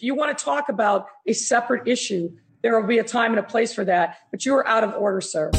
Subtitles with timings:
[0.00, 2.30] If you want to talk about a separate issue,
[2.62, 4.94] there will be a time and a place for that, but you are out of
[4.94, 5.50] order, sir.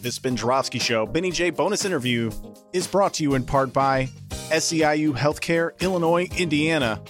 [0.00, 2.30] This Ben Joravsky Show, Benny J bonus interview,
[2.72, 4.08] is brought to you in part by
[4.52, 7.02] SEIU Healthcare, Illinois, Indiana,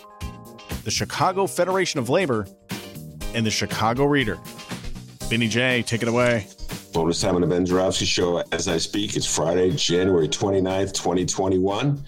[0.85, 2.47] the Chicago Federation of Labor,
[3.35, 4.39] and the Chicago Reader.
[5.29, 6.47] Benny J, take it away.
[6.95, 9.15] Bonus time on the Ben Joravsky Show as I speak.
[9.15, 12.03] It's Friday, January 29th, 2021.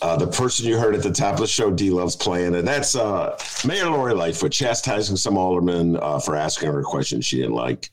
[0.00, 2.66] Uh, the person you heard at the top of the show, D loves playing, and
[2.66, 7.38] that's uh, Mayor Lori Lightfoot chastising some aldermen uh, for asking her a question she
[7.38, 7.90] didn't like.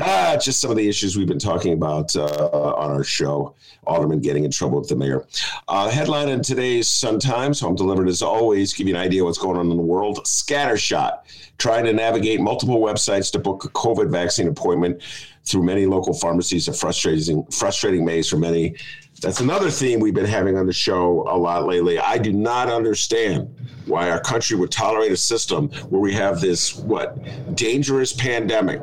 [0.00, 3.54] Ah, just some of the issues we've been talking about uh, on our show.
[3.86, 5.26] Alderman getting in trouble with the mayor.
[5.66, 9.38] Uh, headline in today's Sun Times, home delivered as always, give you an idea what's
[9.38, 10.18] going on in the world.
[10.24, 11.20] Scattershot,
[11.58, 15.02] trying to navigate multiple websites to book a COVID vaccine appointment
[15.44, 16.68] through many local pharmacies.
[16.68, 18.76] A frustrating, frustrating maze for many
[19.20, 21.98] that's another theme we've been having on the show a lot lately.
[21.98, 23.52] I do not understand
[23.86, 27.18] why our country would tolerate a system where we have this what
[27.56, 28.80] dangerous pandemic,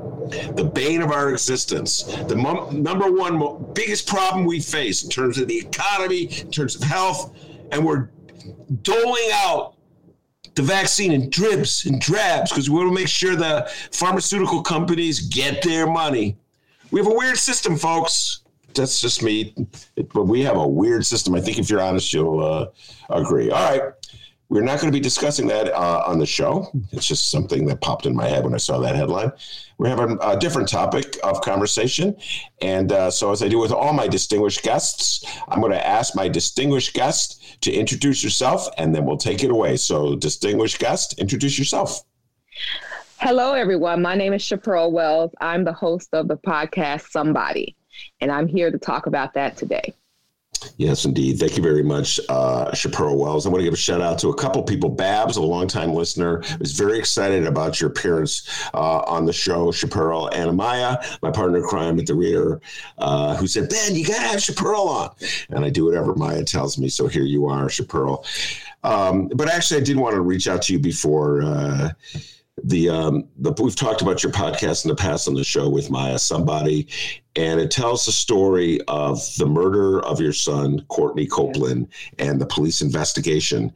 [0.56, 5.10] the bane of our existence, the mom, number one mo- biggest problem we face in
[5.10, 7.36] terms of the economy, in terms of health,
[7.72, 8.10] and we're
[8.82, 9.76] doling out
[10.56, 15.28] the vaccine in dribs and drabs because we want to make sure the pharmaceutical companies
[15.28, 16.38] get their money.
[16.92, 18.42] We have a weird system, folks
[18.76, 19.56] that's just me.
[20.14, 21.34] But we have a weird system.
[21.36, 22.68] I think if you're honest, you'll uh,
[23.10, 23.50] agree.
[23.50, 23.94] All right.
[24.50, 26.70] We're not going to be discussing that uh, on the show.
[26.92, 29.32] It's just something that popped in my head when I saw that headline.
[29.78, 32.16] We're having a different topic of conversation.
[32.62, 36.16] And uh, so, as I do with all my distinguished guests, I'm going to ask
[36.16, 39.78] my distinguished guest to introduce yourself and then we'll take it away.
[39.78, 42.02] So, distinguished guest, introduce yourself.
[43.18, 44.02] Hello, everyone.
[44.02, 45.32] My name is Shapearl Wells.
[45.42, 47.76] I'm the host of the podcast Somebody.
[48.22, 49.94] And I'm here to talk about that today.
[50.78, 51.40] Yes, indeed.
[51.40, 53.46] Thank you very much, uh, Shapearl Wells.
[53.46, 54.90] I want to give a shout out to a couple people.
[54.90, 59.68] Babs, a longtime listener, was very excited about your appearance uh, on the show.
[59.72, 62.62] Shapearl and Amaya, my partner crime at the Reader,
[62.98, 65.16] uh, who said, Ben, you got to have Shapearl on.
[65.50, 66.90] And I do whatever Maya tells me.
[66.90, 68.26] So here you are, Shapearl.
[68.84, 71.90] Um, but actually, I did want to reach out to you before uh,
[72.64, 75.90] the um the we've talked about your podcast in the past on the show with
[75.90, 76.88] Maya somebody
[77.36, 82.46] and it tells the story of the murder of your son Courtney Copeland and the
[82.46, 83.74] police investigation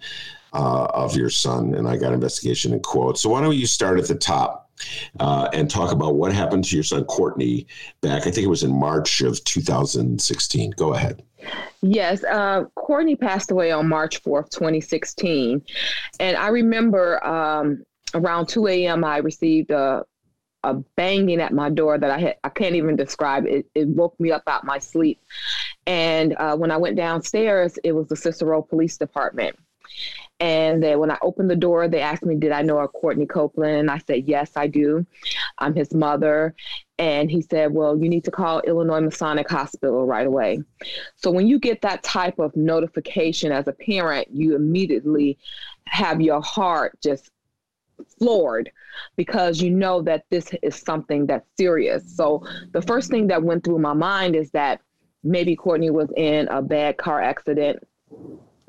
[0.54, 3.22] uh, of your son and I got investigation in quotes.
[3.22, 4.72] So why don't you start at the top
[5.20, 7.68] uh, and talk about what happened to your son Courtney
[8.00, 11.22] back I think it was in March of 2016 go ahead.
[11.82, 15.62] Yes, uh, Courtney passed away on March 4th, 2016.
[16.20, 19.04] And I remember um, around 2 a.m.
[19.04, 20.06] I received a
[20.64, 23.66] a banging at my door that I had I can't even describe it.
[23.76, 25.22] It woke me up out of my sleep.
[25.88, 29.58] And uh, when I went downstairs, it was the Cicero Police Department.
[30.42, 33.26] And then when I opened the door, they asked me, Did I know a Courtney
[33.26, 33.76] Copeland?
[33.76, 35.06] And I said, Yes, I do.
[35.58, 36.56] I'm his mother.
[36.98, 40.62] And he said, Well, you need to call Illinois Masonic Hospital right away.
[41.16, 45.38] So when you get that type of notification as a parent, you immediately
[45.88, 47.32] have your heart just
[48.18, 48.72] floored
[49.16, 52.04] because you know that this is something that's serious.
[52.16, 54.82] So the first thing that went through my mind is that
[55.24, 57.80] maybe Courtney was in a bad car accident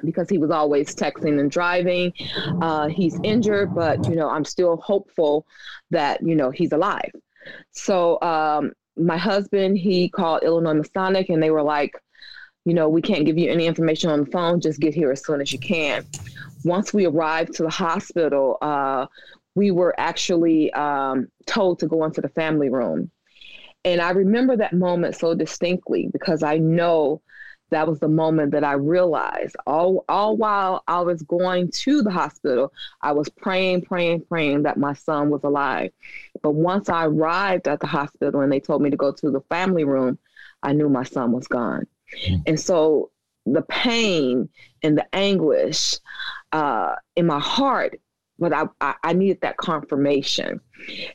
[0.04, 2.12] because he was always texting and driving.
[2.60, 5.47] Uh, he's injured, but you know I'm still hopeful
[5.91, 7.10] that you know he's alive.
[7.70, 11.94] So um, my husband he called Illinois Masonic and they were like,
[12.65, 14.60] you know, we can't give you any information on the phone.
[14.60, 16.04] Just get here as soon as you can
[16.65, 19.07] once we arrived to the hospital, uh,
[19.54, 23.10] we were actually um, told to go into the family room.
[23.84, 27.22] And I remember that moment so distinctly because I know
[27.71, 32.10] that was the moment that I realized all, all while I was going to the
[32.10, 35.92] hospital, I was praying, praying, praying that my son was alive.
[36.42, 39.41] But once I arrived at the hospital and they told me to go to the
[39.42, 40.18] family room,
[40.62, 41.86] I knew my son was gone.
[42.27, 42.42] Mm.
[42.47, 43.10] And so
[43.47, 44.48] the pain
[44.83, 45.97] and the anguish
[46.53, 48.01] uh, in my heart
[48.41, 50.60] but I, I, I needed that confirmation.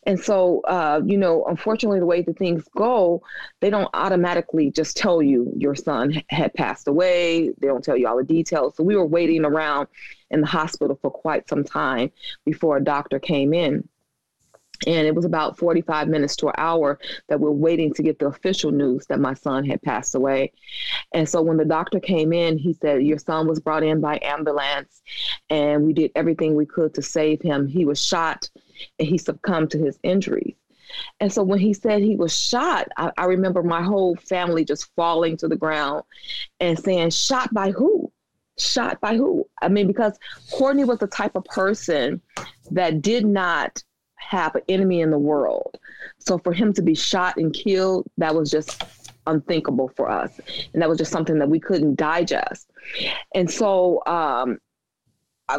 [0.05, 3.23] And so, uh, you know, unfortunately, the way the things go,
[3.61, 7.49] they don't automatically just tell you your son had passed away.
[7.59, 8.77] They don't tell you all the details.
[8.77, 9.87] So we were waiting around
[10.29, 12.11] in the hospital for quite some time
[12.45, 13.89] before a doctor came in.
[14.87, 18.27] And it was about 45 minutes to an hour that we're waiting to get the
[18.27, 20.51] official news that my son had passed away.
[21.13, 24.19] And so when the doctor came in, he said, Your son was brought in by
[24.21, 25.01] ambulance,
[25.49, 27.67] and we did everything we could to save him.
[27.67, 28.49] He was shot
[28.99, 30.55] and he succumbed to his injuries.
[31.19, 34.93] And so when he said he was shot, I, I remember my whole family just
[34.95, 36.03] falling to the ground
[36.59, 38.11] and saying, Shot by who?
[38.57, 39.47] Shot by who?
[39.61, 40.17] I mean, because
[40.51, 42.21] Courtney was the type of person
[42.71, 43.83] that did not
[44.27, 45.77] have an enemy in the world.
[46.19, 48.83] So for him to be shot and killed, that was just
[49.27, 50.39] unthinkable for us.
[50.73, 52.69] And that was just something that we couldn't digest.
[53.33, 54.59] And so, um,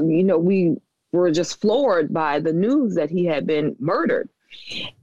[0.00, 0.76] you know, we
[1.12, 4.28] were just floored by the news that he had been murdered.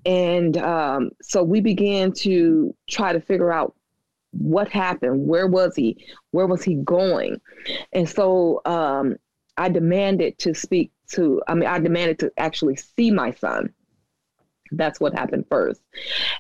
[0.06, 3.76] And um, so we began to try to figure out
[4.32, 7.40] what happened, where was he, where was he going.
[7.94, 9.16] And so um,
[9.58, 13.74] I demanded to speak to, I mean, I demanded to actually see my son.
[14.72, 15.82] That's what happened first.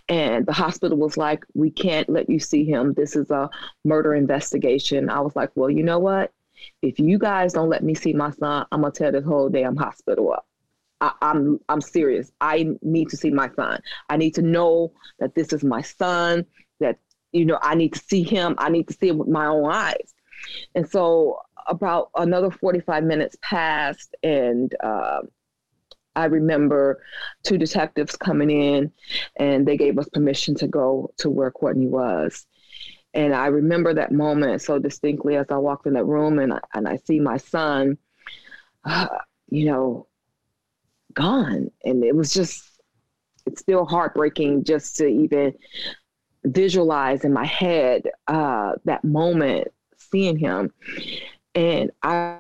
[0.09, 2.93] And the hospital was like, we can't let you see him.
[2.93, 3.49] This is a
[3.83, 5.09] murder investigation.
[5.09, 6.31] I was like, well, you know what?
[6.81, 9.75] If you guys don't let me see my son, I'm gonna tear this whole damn
[9.75, 10.47] hospital up.
[11.01, 12.31] I, I'm I'm serious.
[12.39, 13.81] I need to see my son.
[14.09, 16.45] I need to know that this is my son.
[16.79, 16.97] That
[17.33, 18.55] you know, I need to see him.
[18.57, 20.13] I need to see him with my own eyes.
[20.75, 25.21] And so about another 45 minutes passed and uh,
[26.15, 27.03] I remember
[27.43, 28.91] two detectives coming in
[29.37, 32.45] and they gave us permission to go to where Courtney was.
[33.13, 36.59] And I remember that moment so distinctly as I walked in that room and I,
[36.73, 37.97] and I see my son,
[38.85, 39.07] uh,
[39.49, 40.07] you know,
[41.13, 41.69] gone.
[41.83, 42.63] And it was just,
[43.45, 45.53] it's still heartbreaking just to even
[46.43, 49.67] visualize in my head uh, that moment
[49.97, 50.71] seeing him.
[51.55, 52.39] And I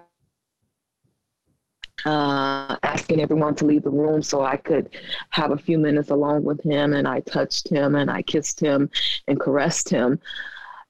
[2.05, 4.89] uh, asking everyone to leave the room so I could
[5.29, 6.93] have a few minutes alone with him.
[6.93, 8.89] And I touched him and I kissed him
[9.27, 10.19] and caressed him.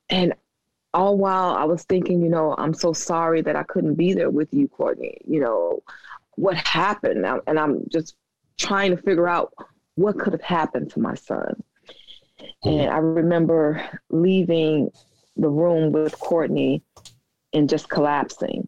[0.10, 0.34] And
[0.94, 4.30] all while I was thinking, you know, I'm so sorry that I couldn't be there
[4.30, 5.18] with you, Courtney.
[5.26, 5.84] You know,
[6.36, 7.26] what happened?
[7.48, 8.16] And I'm just
[8.58, 9.54] trying to figure out
[9.96, 11.62] what could have happened to my son.
[12.64, 14.92] And I remember leaving
[15.38, 16.84] the room with Courtney
[17.54, 18.68] and just collapsing.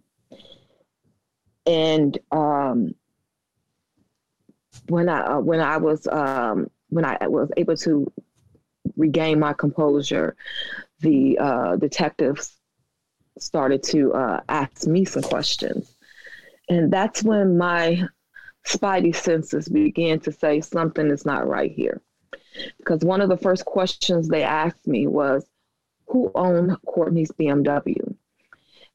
[1.65, 2.93] And um,
[4.87, 8.11] when I uh, when I was um, when I was able to
[8.95, 10.35] regain my composure,
[10.99, 12.55] the uh, detectives
[13.39, 15.95] started to uh, ask me some questions,
[16.69, 18.03] and that's when my
[18.67, 22.01] spidey senses began to say something is not right here.
[22.77, 25.45] Because one of the first questions they asked me was,
[26.07, 28.15] "Who owned Courtney's BMW?"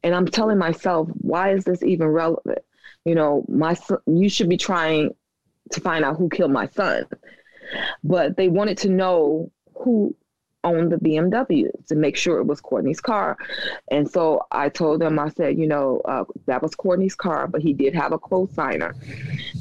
[0.02, 2.60] And I'm telling myself, why is this even relevant?
[3.04, 5.14] You know, my son, you should be trying
[5.72, 7.04] to find out who killed my son.
[8.02, 10.14] But they wanted to know who
[10.64, 13.38] owned the BMW to make sure it was Courtney's car.
[13.90, 17.62] And so I told them, I said, you know, uh, that was Courtney's car, but
[17.62, 18.94] he did have a co-signer.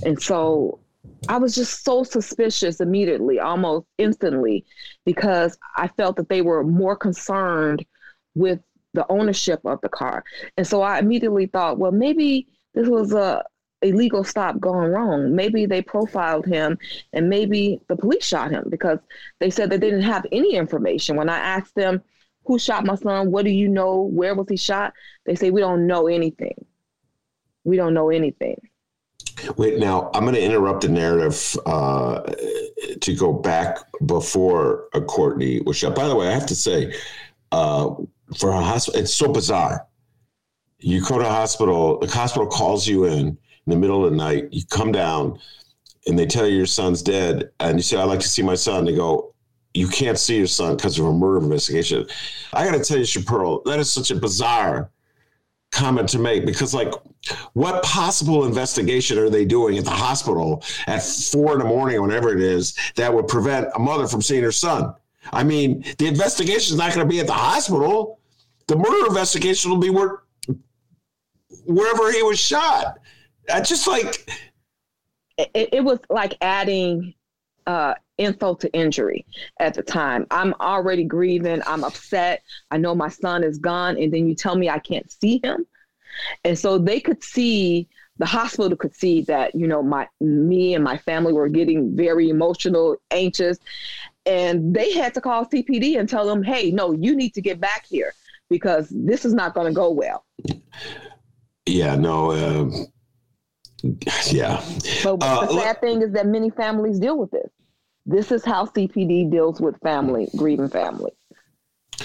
[0.04, 0.80] And so
[1.28, 4.66] I was just so suspicious immediately, almost instantly,
[5.06, 7.86] because I felt that they were more concerned
[8.36, 8.60] with
[8.94, 10.24] the ownership of the car.
[10.58, 13.44] And so I immediately thought, well, maybe this was a
[13.82, 15.36] illegal stop gone wrong.
[15.36, 16.78] Maybe they profiled him
[17.14, 19.00] and maybe the police shot him because
[19.40, 21.16] they said they didn't have any information.
[21.16, 22.02] When I asked them
[22.46, 24.02] who shot my son, what do you know?
[24.02, 24.94] Where was he shot?
[25.26, 26.66] They say we don't know anything.
[27.64, 28.60] We don't know anything.
[29.56, 32.22] Wait, now I'm going to interrupt the narrative uh,
[33.00, 35.96] to go back before a Courtney was shot.
[35.96, 36.94] By the way, I have to say,
[37.52, 37.94] uh,
[38.38, 39.02] for a hospital.
[39.02, 39.88] It's so bizarre.
[40.80, 44.18] You go to a hospital, the hospital calls you in in the middle of the
[44.18, 44.48] night.
[44.52, 45.40] You come down,
[46.08, 48.56] and they tell you your son's dead, and you say, "I'd like to see my
[48.56, 49.34] son." They go,
[49.74, 52.08] "You can't see your son because of a murder investigation."
[52.54, 54.92] I got to tell you, Shapearl, that is such a bizarre
[55.72, 56.92] comment to make because like
[57.54, 62.02] what possible investigation are they doing at the hospital at four in the morning or
[62.02, 64.94] whenever it is that would prevent a mother from seeing her son
[65.32, 68.19] i mean the investigation is not going to be at the hospital
[68.70, 70.22] the murder investigation will be where
[71.66, 73.00] wherever he was shot.
[73.52, 74.30] I just like
[75.38, 77.16] it, it was like adding
[77.66, 79.26] uh, insult to injury
[79.60, 80.28] at the time.
[80.30, 81.62] I'm already grieving.
[81.66, 82.44] I'm upset.
[82.70, 85.66] I know my son is gone, and then you tell me I can't see him.
[86.44, 90.84] And so they could see the hospital could see that you know my me and
[90.84, 93.58] my family were getting very emotional anxious
[94.26, 97.62] and they had to call cpd and tell them hey no you need to get
[97.62, 98.14] back here
[98.50, 100.26] because this is not going to go well
[101.66, 102.74] yeah no um,
[104.28, 104.64] yeah
[105.04, 107.50] but Uh, the sad thing is that many families deal with this
[108.06, 111.12] this is how cpd deals with family grieving family.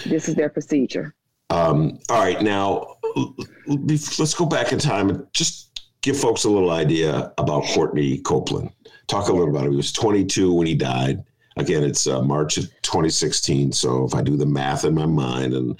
[0.07, 1.15] this is their procedure
[1.51, 3.35] Um, all right, now l-
[3.69, 7.65] l- bef- let's go back in time and just give folks a little idea about
[7.65, 8.71] Courtney Copeland.
[9.07, 9.71] Talk a little about him.
[9.73, 11.23] He was 22 when he died.
[11.57, 13.73] Again, it's uh, March of 2016.
[13.73, 15.79] So if I do the math in my mind, and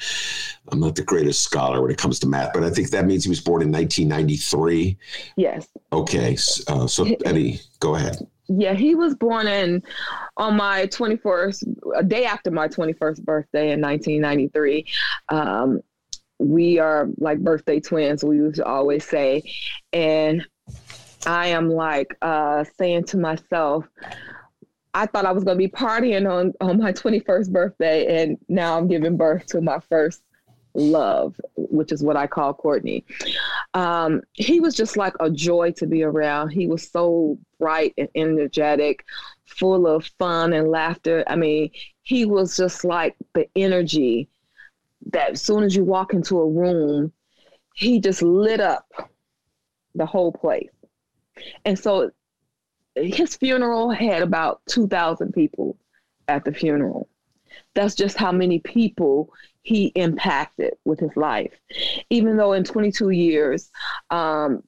[0.69, 3.25] I'm not the greatest scholar when it comes to math, but I think that means
[3.25, 4.97] he was born in 1993.
[5.37, 6.37] yes Okay,
[6.69, 8.19] uh, so Eddie, go ahead.
[8.49, 9.83] Yeah, he was born in
[10.37, 14.87] on my 21st, a day after my 21st birthday in 1993.
[15.31, 15.81] Um,
[16.39, 19.43] we are like birthday twins, we used to always say.
[19.93, 20.47] And
[21.27, 23.87] I am like uh, saying to myself,
[24.95, 28.79] I thought I was going to be partying on, on my 21st birthday, and now
[28.79, 30.23] I'm giving birth to my first
[30.75, 33.05] love, which is what I call Courtney.
[33.75, 36.51] Um, he was just like a joy to be around.
[36.51, 39.05] He was so bright and energetic,
[39.47, 41.25] full of fun and laughter.
[41.27, 41.71] I mean,
[42.03, 44.29] he was just like the energy
[45.13, 47.13] that as soon as you walk into a room,
[47.75, 48.87] he just lit up
[49.95, 50.71] the whole place.
[51.65, 52.11] And so
[52.97, 55.77] his funeral had about 2,000 people
[56.29, 57.09] at the funeral.
[57.75, 59.33] That's just how many people
[59.63, 61.53] he impacted with his life.
[62.11, 63.71] Even though in 22 years,
[64.11, 64.63] um,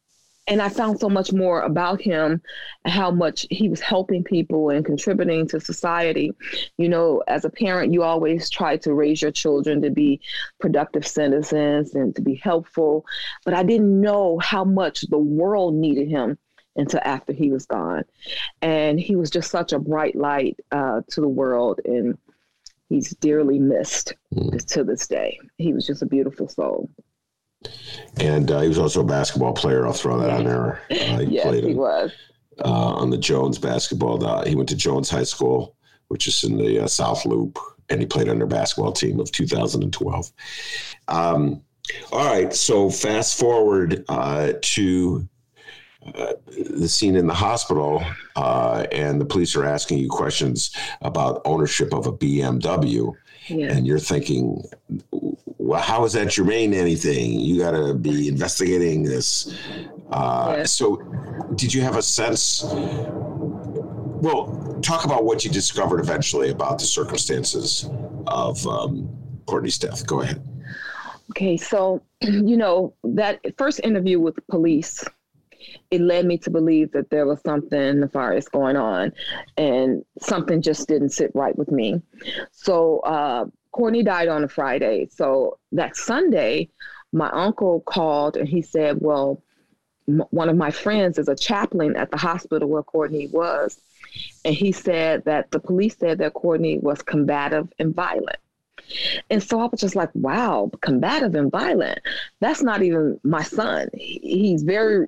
[0.48, 2.40] and I found so much more about him,
[2.84, 6.30] how much he was helping people and contributing to society.
[6.78, 10.20] You know, as a parent, you always try to raise your children to be
[10.60, 13.04] productive citizens and to be helpful.
[13.44, 16.38] But I didn't know how much the world needed him
[16.76, 18.04] until after he was gone.
[18.62, 21.80] And he was just such a bright light uh, to the world.
[21.84, 22.16] And
[22.88, 24.14] he's dearly missed
[24.68, 25.38] to this day.
[25.58, 26.90] He was just a beautiful soul.
[28.20, 29.86] And uh, he was also a basketball player.
[29.86, 30.82] I'll throw that on there.
[30.90, 32.12] Uh, he yes, played he in- was.
[32.64, 34.44] uh, on the Jones basketball.
[34.44, 35.74] He went to Jones High School,
[36.08, 39.32] which is in the uh, South Loop, and he played on their basketball team of
[39.32, 40.32] 2012.
[41.08, 41.62] Um,
[42.12, 45.28] all right, so fast forward uh, to
[46.14, 46.34] uh,
[46.78, 48.02] the scene in the hospital,
[48.36, 50.70] uh, and the police are asking you questions
[51.02, 53.12] about ownership of a BMW,
[53.48, 53.72] Yeah.
[53.72, 54.62] and you're thinking,
[55.58, 57.40] well, how is that germane to anything?
[57.40, 59.54] You got to be investigating this.
[60.10, 60.72] Uh, Yes.
[60.72, 60.96] So,
[61.56, 62.64] did you have a sense?
[64.18, 67.88] Well, talk about what you discovered eventually about the circumstances
[68.26, 69.08] of um,
[69.46, 70.06] Courtney's death.
[70.06, 70.42] Go ahead.
[71.30, 75.04] Okay, so you know that first interview with the police,
[75.90, 79.12] it led me to believe that there was something nefarious going on,
[79.56, 82.02] and something just didn't sit right with me.
[82.52, 85.08] So uh, Courtney died on a Friday.
[85.10, 86.68] So that Sunday,
[87.12, 89.42] my uncle called and he said, "Well,
[90.08, 93.80] m- one of my friends is a chaplain at the hospital where Courtney was,
[94.44, 98.38] and he said that the police said that Courtney was combative and violent."
[99.30, 101.98] And so I was just like, wow, combative and violent.
[102.40, 103.88] That's not even my son.
[103.94, 105.06] He's very,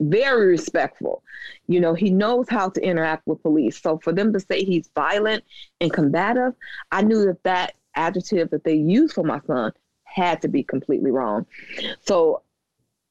[0.00, 1.22] very respectful.
[1.68, 3.80] You know, he knows how to interact with police.
[3.80, 5.44] So for them to say he's violent
[5.80, 6.54] and combative,
[6.90, 9.72] I knew that that adjective that they used for my son
[10.04, 11.46] had to be completely wrong.
[12.02, 12.42] So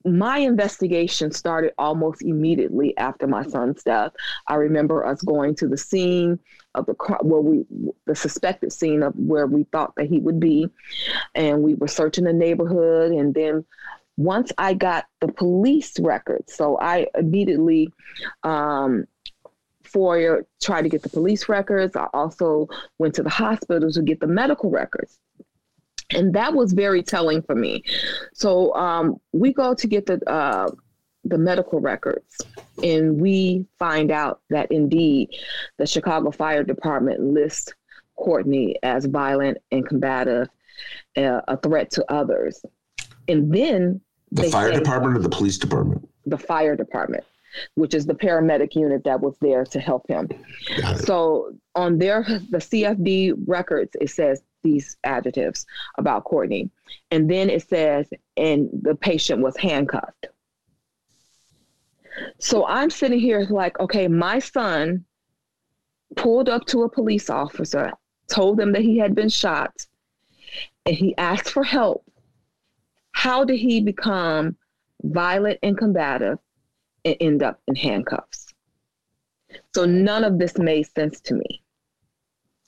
[0.05, 4.11] my investigation started almost immediately after my son's death.
[4.47, 6.39] I remember us going to the scene
[6.75, 7.65] of the cri- where we
[8.05, 10.69] the suspected scene of where we thought that he would be,
[11.35, 13.11] and we were searching the neighborhood.
[13.11, 13.65] And then
[14.19, 17.91] once I got the police records, so I immediately
[18.43, 19.05] um,
[19.83, 21.95] FOIA tried to get the police records.
[21.95, 22.67] I also
[22.99, 25.19] went to the hospital to get the medical records
[26.13, 27.83] and that was very telling for me.
[28.33, 30.69] So um, we go to get the uh,
[31.25, 32.37] the medical records,
[32.81, 35.29] and we find out that indeed
[35.77, 37.73] the Chicago Fire Department lists
[38.15, 40.47] Courtney as violent and combative,
[41.17, 42.63] uh, a threat to others,
[43.27, 46.09] and then The fire department or the police department?
[46.29, 47.23] the fire department,
[47.75, 50.29] which is the paramedic unit that was there to help him.
[50.97, 55.65] So on their the CFD records, it says these adjectives
[55.97, 56.69] about Courtney,
[57.11, 58.07] and then it says,
[58.37, 60.27] and the patient was handcuffed.
[62.39, 65.05] So I'm sitting here like, okay, my son
[66.15, 67.91] pulled up to a police officer,
[68.27, 69.71] told them that he had been shot,
[70.85, 72.03] and he asked for help.
[73.19, 74.55] How did he become
[75.03, 76.39] violent and combative?
[77.05, 78.53] and end up in handcuffs.
[79.73, 81.63] So none of this made sense to me.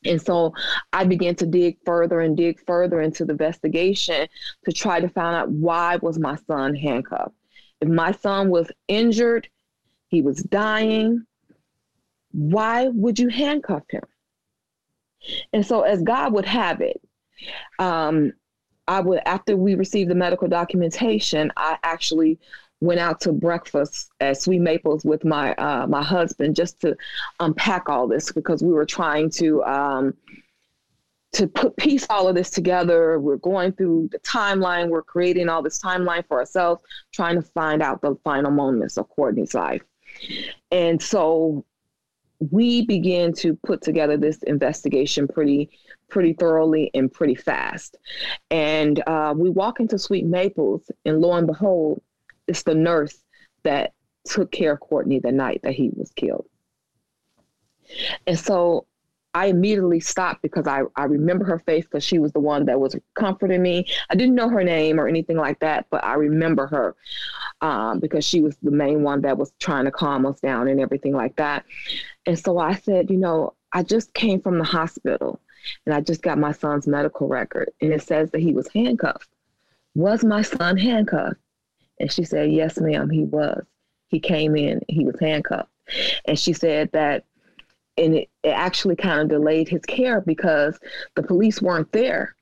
[0.05, 0.53] And so
[0.91, 4.27] I began to dig further and dig further into the investigation
[4.65, 7.35] to try to find out why was my son handcuffed.
[7.81, 9.47] If my son was injured,
[10.07, 11.23] he was dying,
[12.31, 14.03] why would you handcuff him?
[15.53, 16.99] And so as God would have it,
[17.77, 18.33] um,
[18.91, 22.37] I would after we received the medical documentation, I actually
[22.81, 26.97] went out to breakfast at Sweet Maples with my uh, my husband just to
[27.39, 30.13] unpack all this because we were trying to um,
[31.31, 33.17] to put piece all of this together.
[33.17, 34.89] We're going through the timeline.
[34.89, 36.83] We're creating all this timeline for ourselves,
[37.13, 39.83] trying to find out the final moments of Courtney's life.
[40.69, 41.63] And so
[42.49, 45.69] we began to put together this investigation pretty
[46.11, 47.97] pretty thoroughly and pretty fast.
[48.51, 52.01] And uh, we walk into Sweet Maples, and lo and behold,
[52.47, 53.23] it's the nurse
[53.63, 53.93] that
[54.25, 56.45] took care of Courtney the night that he was killed.
[58.27, 58.85] And so
[59.33, 62.79] I immediately stopped because I, I remember her face because she was the one that
[62.79, 63.85] was comforting me.
[64.09, 66.95] I didn't know her name or anything like that, but I remember her
[67.61, 70.81] um, because she was the main one that was trying to calm us down and
[70.81, 71.65] everything like that.
[72.25, 75.39] And so I said, you know, I just came from the hospital
[75.85, 79.29] and I just got my son's medical record and it says that he was handcuffed.
[79.95, 81.39] Was my son handcuffed?
[81.99, 83.63] And she said, Yes, ma'am, he was.
[84.07, 85.69] He came in, he was handcuffed.
[86.25, 87.25] And she said that,
[87.97, 90.79] and it, it actually kind of delayed his care because
[91.15, 92.35] the police weren't there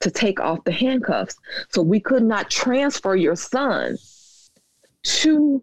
[0.00, 1.36] to take off the handcuffs.
[1.70, 3.98] So we could not transfer your son
[5.02, 5.62] to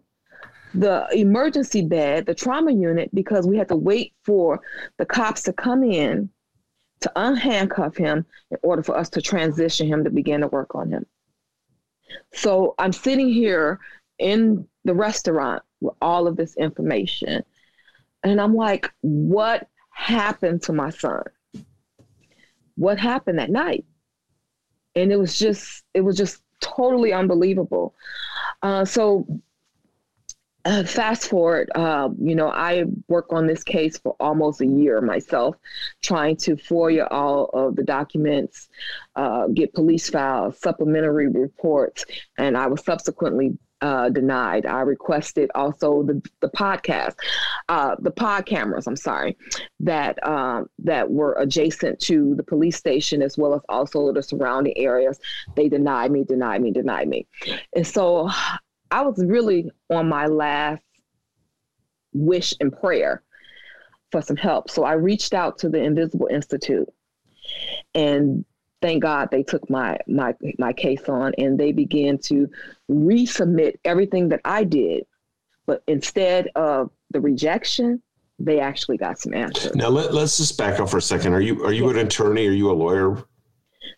[0.74, 4.60] the emergency bed, the trauma unit, because we had to wait for
[4.98, 6.28] the cops to come in
[7.00, 10.90] to unhandcuff him in order for us to transition him to begin to work on
[10.90, 11.06] him.
[12.32, 13.80] So I'm sitting here
[14.18, 17.44] in the restaurant with all of this information.
[18.22, 21.22] And I'm like, what happened to my son?
[22.76, 23.84] What happened that night?
[24.94, 27.94] And it was just, it was just totally unbelievable.
[28.62, 29.26] Uh, so
[30.66, 35.00] uh, fast forward, uh, you know, I work on this case for almost a year
[35.00, 35.54] myself,
[36.02, 38.68] trying to FOIA all of the documents,
[39.14, 42.04] uh, get police files, supplementary reports,
[42.36, 44.66] and I was subsequently uh, denied.
[44.66, 47.14] I requested also the the podcast,
[47.68, 48.88] uh, the pod cameras.
[48.88, 49.36] I'm sorry,
[49.80, 54.76] that um, that were adjacent to the police station as well as also the surrounding
[54.76, 55.20] areas.
[55.54, 57.26] They denied me, denied me, denied me,
[57.74, 58.30] and so
[58.90, 60.82] I was really on my last
[62.12, 63.22] wish and prayer
[64.10, 64.70] for some help.
[64.70, 66.88] So I reached out to the Invisible Institute
[67.94, 68.44] and
[68.82, 72.48] thank God they took my my my case on and they began to
[72.90, 75.04] resubmit everything that I did.
[75.66, 78.02] But instead of the rejection,
[78.38, 79.74] they actually got some answers.
[79.74, 81.32] Now let, us just back up for a second.
[81.32, 82.46] Are you are you an attorney?
[82.46, 83.24] Are you a lawyer?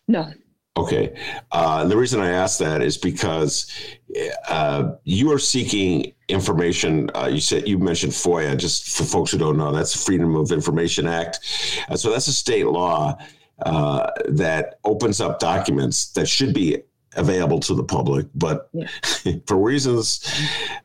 [0.07, 0.31] No.
[0.79, 1.13] Okay.
[1.51, 3.69] Uh, the reason I ask that is because
[4.47, 7.11] uh, you are seeking information.
[7.13, 8.55] Uh, you said you mentioned FOIA.
[8.55, 11.39] Just for folks who don't know, that's the Freedom of Information Act.
[11.89, 13.17] Uh, so that's a state law
[13.65, 16.77] uh, that opens up documents that should be
[17.15, 18.87] available to the public, but yeah.
[19.47, 20.25] for reasons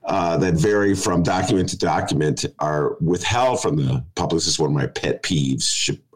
[0.04, 4.38] uh, that vary from document to document, are withheld from the public.
[4.38, 5.62] This is one of my pet peeves.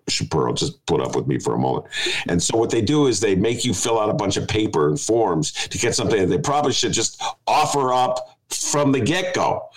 [0.09, 1.87] Shapearl, just put up with me for a moment.
[2.29, 4.89] And so what they do is they make you fill out a bunch of paper
[4.89, 9.35] and forms to get something that they probably should just offer up from the get
[9.35, 9.69] go.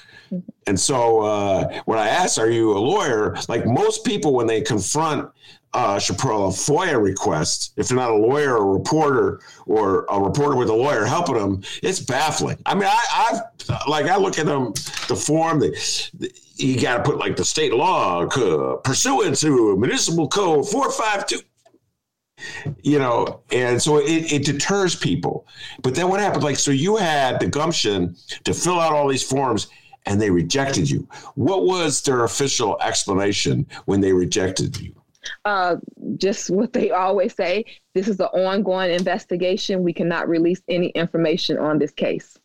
[0.67, 4.61] And so uh, when I asked, "Are you a lawyer?" Like most people, when they
[4.61, 5.29] confront
[5.73, 10.19] uh, Shapearl a FOIA request, if they're not a lawyer or a reporter or a
[10.19, 12.57] reporter with a lawyer helping them, it's baffling.
[12.65, 14.73] I mean, I, I like I look at them,
[15.07, 15.71] the form, the,
[16.13, 21.41] the you got to put like the state law uh, pursuant to municipal code 452
[22.81, 25.47] you know and so it, it deters people.
[25.81, 29.23] But then what happened like so you had the gumption to fill out all these
[29.23, 29.67] forms
[30.05, 31.07] and they rejected you.
[31.35, 34.95] What was their official explanation when they rejected you?
[35.45, 35.75] Uh,
[36.17, 39.83] just what they always say this is an ongoing investigation.
[39.83, 42.37] We cannot release any information on this case.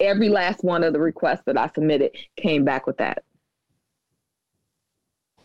[0.00, 3.24] Every last one of the requests that i submitted came back with that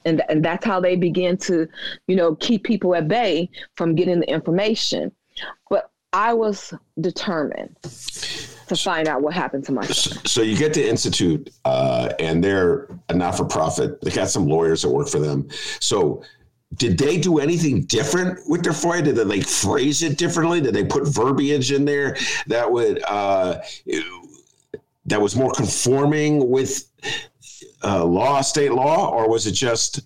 [0.05, 1.67] and and that's how they begin to
[2.07, 5.11] you know keep people at bay from getting the information
[5.69, 7.75] but i was determined
[8.67, 10.25] to find out what happened to my son.
[10.25, 14.01] So you get to Institute, uh, and they're a not-for-profit.
[14.01, 15.49] They got some lawyers that work for them.
[15.79, 16.23] So
[16.75, 19.03] did they do anything different with their FOIA?
[19.03, 20.61] Did they like phrase it differently?
[20.61, 23.61] Did they put verbiage in there that would uh,
[25.05, 26.89] that was more conforming with
[27.83, 30.01] uh, law, state law, or was it just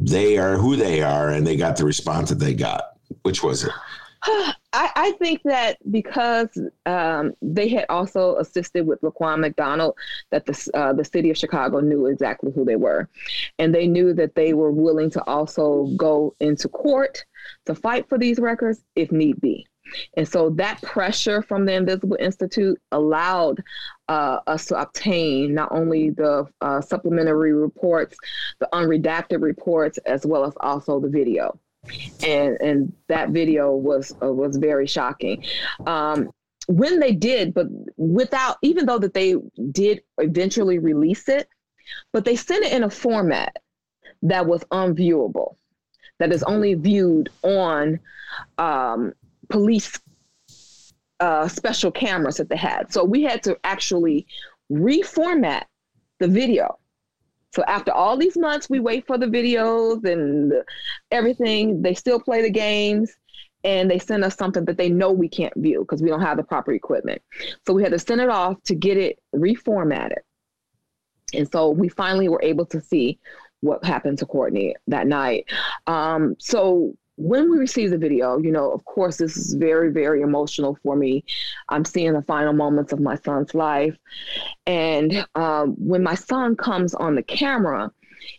[0.00, 2.96] they are who they are and they got the response that they got?
[3.22, 3.72] Which was it?
[4.74, 6.48] I, I, think that because
[6.86, 9.96] um, they had also assisted with Laquan McDonald,
[10.30, 13.08] that the uh, the city of Chicago knew exactly who they were,
[13.58, 17.24] and they knew that they were willing to also go into court
[17.66, 19.66] to fight for these records if need be.
[20.16, 23.62] And so that pressure from the Invisible Institute allowed
[24.08, 28.16] uh, us to obtain not only the uh, supplementary reports,
[28.58, 31.58] the unredacted reports, as well as also the video.
[32.24, 35.44] And and that video was uh, was very shocking.
[35.86, 36.30] Um,
[36.68, 39.34] when they did, but without even though that they
[39.72, 41.48] did eventually release it,
[42.12, 43.56] but they sent it in a format
[44.22, 45.56] that was unviewable,
[46.18, 47.98] that is only viewed on
[48.58, 49.12] um,
[49.52, 50.00] police
[51.20, 52.92] uh, special cameras that they had.
[52.92, 54.26] So we had to actually
[54.70, 55.64] reformat
[56.18, 56.78] the video.
[57.54, 60.52] So after all these months, we wait for the videos and
[61.10, 61.82] everything.
[61.82, 63.12] They still play the games
[63.62, 66.38] and they send us something that they know we can't view because we don't have
[66.38, 67.22] the proper equipment.
[67.66, 70.22] So we had to send it off to get it reformatted.
[71.34, 73.18] And so we finally were able to see
[73.60, 75.44] what happened to Courtney that night.
[75.86, 80.22] Um, so when we received the video, you know, of course, this is very, very
[80.22, 81.24] emotional for me.
[81.68, 83.96] I'm seeing the final moments of my son's life.
[84.66, 87.90] And um, when my son comes on the camera,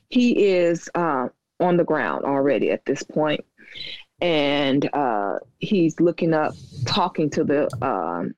[0.09, 1.27] he is uh,
[1.59, 3.43] on the ground already at this point.
[4.21, 6.53] And uh, he's looking up,
[6.85, 8.33] talking to the um,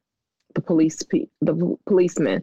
[0.55, 1.03] the police
[1.41, 2.41] the policeman,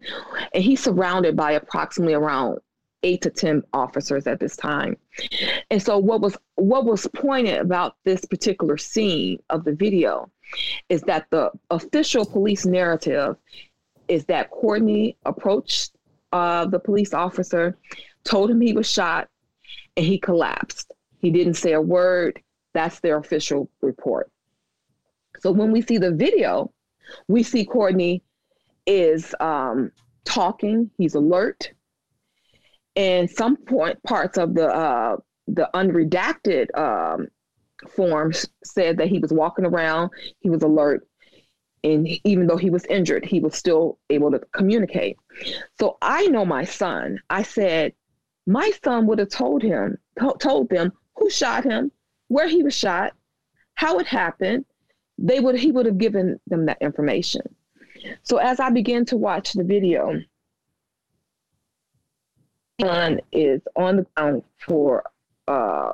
[0.55, 2.59] and he's surrounded by approximately around
[3.03, 4.97] eight to 10 officers at this time.
[5.71, 10.31] And so what was what was pointed about this particular scene of the video
[10.89, 13.37] is that the official police narrative
[14.09, 15.93] is that Courtney approached
[16.33, 17.77] uh, the police officer,
[18.25, 19.29] told him he was shot,
[19.97, 20.93] and he collapsed.
[21.21, 22.41] He didn't say a word.
[22.75, 24.31] That's their official report.
[25.41, 26.73] So when we see the video,
[27.29, 28.23] we see Courtney
[28.87, 29.93] is um,
[30.25, 30.91] talking.
[30.99, 31.73] He's alert
[32.97, 37.29] and some point parts of the uh, the unredacted um,
[37.97, 41.07] forms said that he was walking around, he was alert,
[41.85, 45.17] and even though he was injured, he was still able to communicate.
[45.79, 47.19] So I know my son.
[47.29, 47.93] I said,
[48.47, 51.91] my son would have told him, to- told them who shot him,
[52.29, 53.13] where he was shot,
[53.75, 54.65] how it happened.
[55.19, 57.43] They would he would have given them that information.
[58.23, 60.21] So as I began to watch the video,
[62.81, 65.05] son is on the ground for,
[65.49, 65.93] uh,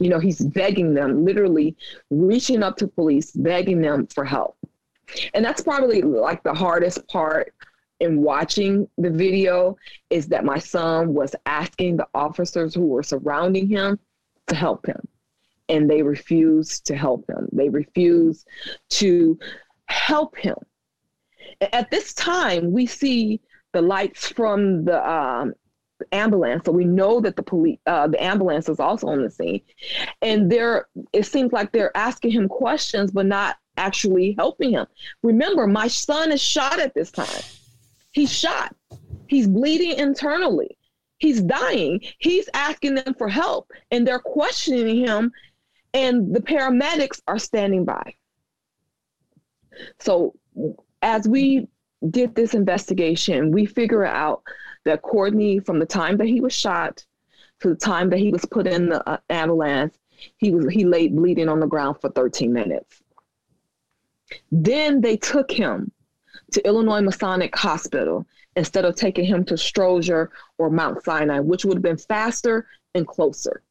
[0.00, 1.76] you know, he's begging them, literally
[2.10, 4.56] reaching up to police, begging them for help.
[5.34, 7.54] And that's probably like the hardest part
[8.00, 9.76] in watching the video
[10.10, 13.98] is that my son was asking the officers who were surrounding him
[14.48, 15.00] to help him.
[15.68, 17.48] And they refused to help him.
[17.52, 18.46] They refused
[18.90, 19.38] to
[19.86, 20.56] help him.
[21.72, 23.40] At this time, we see
[23.72, 25.54] the lights from the um,
[26.12, 26.64] ambulance.
[26.64, 29.60] So we know that the police, uh, the ambulance is also on the scene,
[30.22, 30.88] and they're.
[31.12, 34.86] It seems like they're asking him questions, but not actually helping him.
[35.22, 37.42] Remember, my son is shot at this time.
[38.12, 38.74] He's shot.
[39.26, 40.76] He's bleeding internally.
[41.18, 42.00] He's dying.
[42.18, 45.32] He's asking them for help, and they're questioning him,
[45.92, 48.14] and the paramedics are standing by.
[50.00, 50.34] So,
[51.02, 51.68] as we
[52.10, 54.42] did this investigation, we figure out
[54.84, 57.04] that Courtney, from the time that he was shot
[57.60, 59.98] to the time that he was put in the uh, ambulance,
[60.36, 63.02] he was he laid bleeding on the ground for 13 minutes.
[64.50, 65.92] Then they took him
[66.52, 71.76] to Illinois Masonic Hospital instead of taking him to Stroger or Mount Sinai, which would
[71.76, 73.62] have been faster and closer.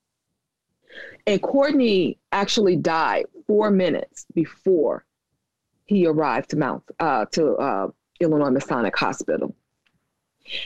[1.26, 5.06] And Courtney actually died four minutes before
[5.86, 7.88] he arrived to Mount uh, to uh,
[8.19, 9.56] Illinois Masonic Hospital.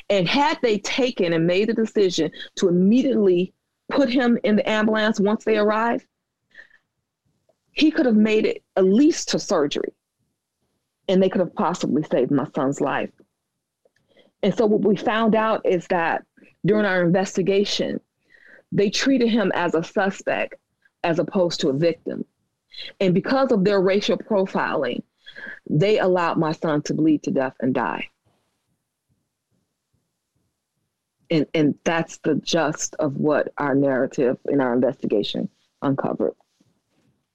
[0.10, 3.54] And had they taken and made the decision to immediately
[3.90, 6.06] put him in the ambulance once they arrived,
[7.72, 9.94] he could have made it at least to surgery.
[11.08, 13.12] And they could have possibly saved my son's life.
[14.44, 16.26] And so what we found out is that
[16.66, 18.00] during our investigation,
[18.72, 20.56] they treated him as a suspect
[21.04, 22.26] as opposed to a victim.
[23.00, 25.02] And because of their racial profiling,
[25.70, 28.10] they allowed my son to bleed to death and die.
[31.30, 35.50] And and that's the gist of what our narrative in our investigation
[35.82, 36.34] uncovered.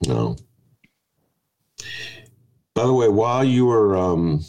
[0.06, 0.36] No.
[2.74, 4.44] By the way, while you were um,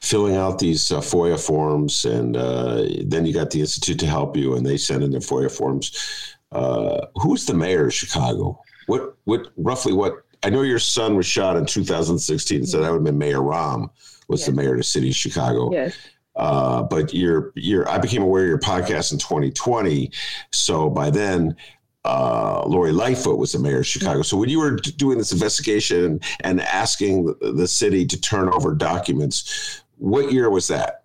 [0.00, 4.36] filling out these uh, FOIA forms, and uh, then you got the institute to help
[4.36, 6.36] you, and they sent in their FOIA forms.
[6.50, 8.60] Uh, who's the mayor of Chicago?
[8.86, 10.14] What what roughly what?
[10.42, 13.90] I know your son was shot in 2016, so that would have been Mayor Rahm
[14.28, 14.46] was yes.
[14.46, 15.72] the mayor of the city of Chicago.
[15.72, 15.96] Yes.
[16.38, 20.10] Uh, but you're you're I became aware of your podcast in 2020,
[20.52, 21.56] so by then
[22.04, 24.22] uh, Lori Lightfoot was the mayor of Chicago.
[24.22, 29.82] So when you were doing this investigation and asking the city to turn over documents,
[29.96, 31.02] what year was that?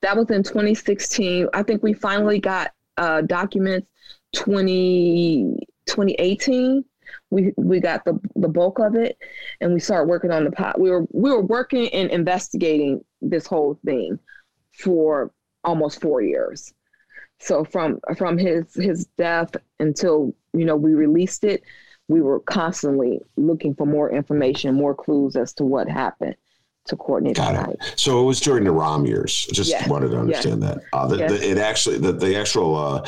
[0.00, 1.48] That was in 2016.
[1.54, 3.86] I think we finally got uh, documents
[4.34, 6.84] 20, 2018.
[7.30, 9.16] We we got the the bulk of it,
[9.60, 10.80] and we started working on the pot.
[10.80, 14.18] We were we were working and investigating this whole thing
[14.78, 15.32] for
[15.64, 16.72] almost four years.
[17.40, 21.62] So from from his his death until you know we released it,
[22.08, 26.36] we were constantly looking for more information, more clues as to what happened
[26.86, 27.32] to Courtney.
[27.34, 27.78] Got it.
[27.96, 29.46] So it was during the Rahm years.
[29.52, 29.86] Just yes.
[29.88, 30.74] wanted to understand yes.
[30.74, 30.84] that.
[30.92, 31.30] Uh, the, yes.
[31.30, 33.00] the, it actually the, the actual uh,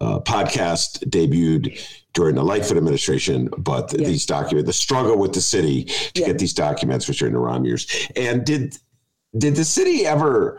[0.00, 1.78] uh, podcast debuted
[2.14, 6.38] during the Lightfoot administration, but the, these documents, the struggle with the city to get
[6.38, 7.86] these documents was during the Rahm years.
[8.16, 8.76] And did
[9.36, 10.58] did the city ever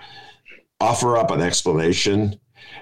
[0.80, 2.40] offer up an explanation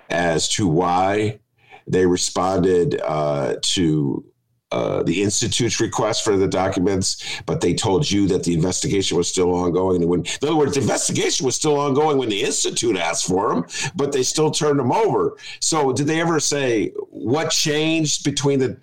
[0.09, 1.39] as to why
[1.87, 4.25] they responded uh, to
[4.71, 9.27] uh, the institute's request for the documents, but they told you that the investigation was
[9.27, 10.05] still ongoing.
[10.05, 13.65] When, in other words, the investigation was still ongoing when the institute asked for them,
[13.95, 15.37] but they still turned them over.
[15.61, 18.77] So, did they ever say what changed between the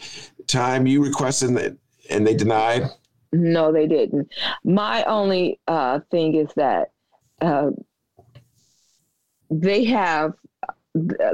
[0.47, 2.85] time you requested and, and they denied?
[3.33, 4.33] No, they didn't.
[4.65, 6.93] My only uh, thing is that
[7.43, 7.71] uh,
[9.61, 10.35] they have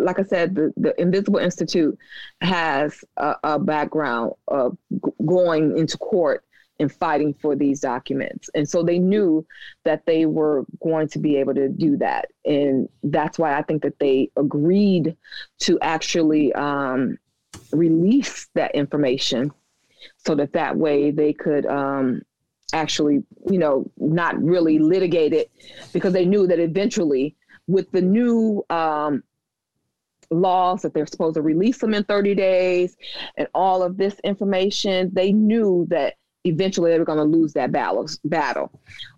[0.00, 1.98] like I said, the, the Invisible Institute
[2.40, 6.44] has a, a background of g- going into court
[6.78, 8.48] and fighting for these documents.
[8.54, 9.46] And so they knew
[9.84, 12.28] that they were going to be able to do that.
[12.46, 15.14] And that's why I think that they agreed
[15.60, 17.18] to actually um,
[17.70, 19.52] release that information
[20.16, 22.22] so that that way they could um,
[22.72, 25.50] actually, you know, not really litigate it
[25.92, 27.36] because they knew that eventually
[27.70, 29.22] with the new um,
[30.30, 32.96] laws that they're supposed to release them in 30 days
[33.36, 37.70] and all of this information, they knew that eventually they were going to lose that
[37.70, 38.72] battle battle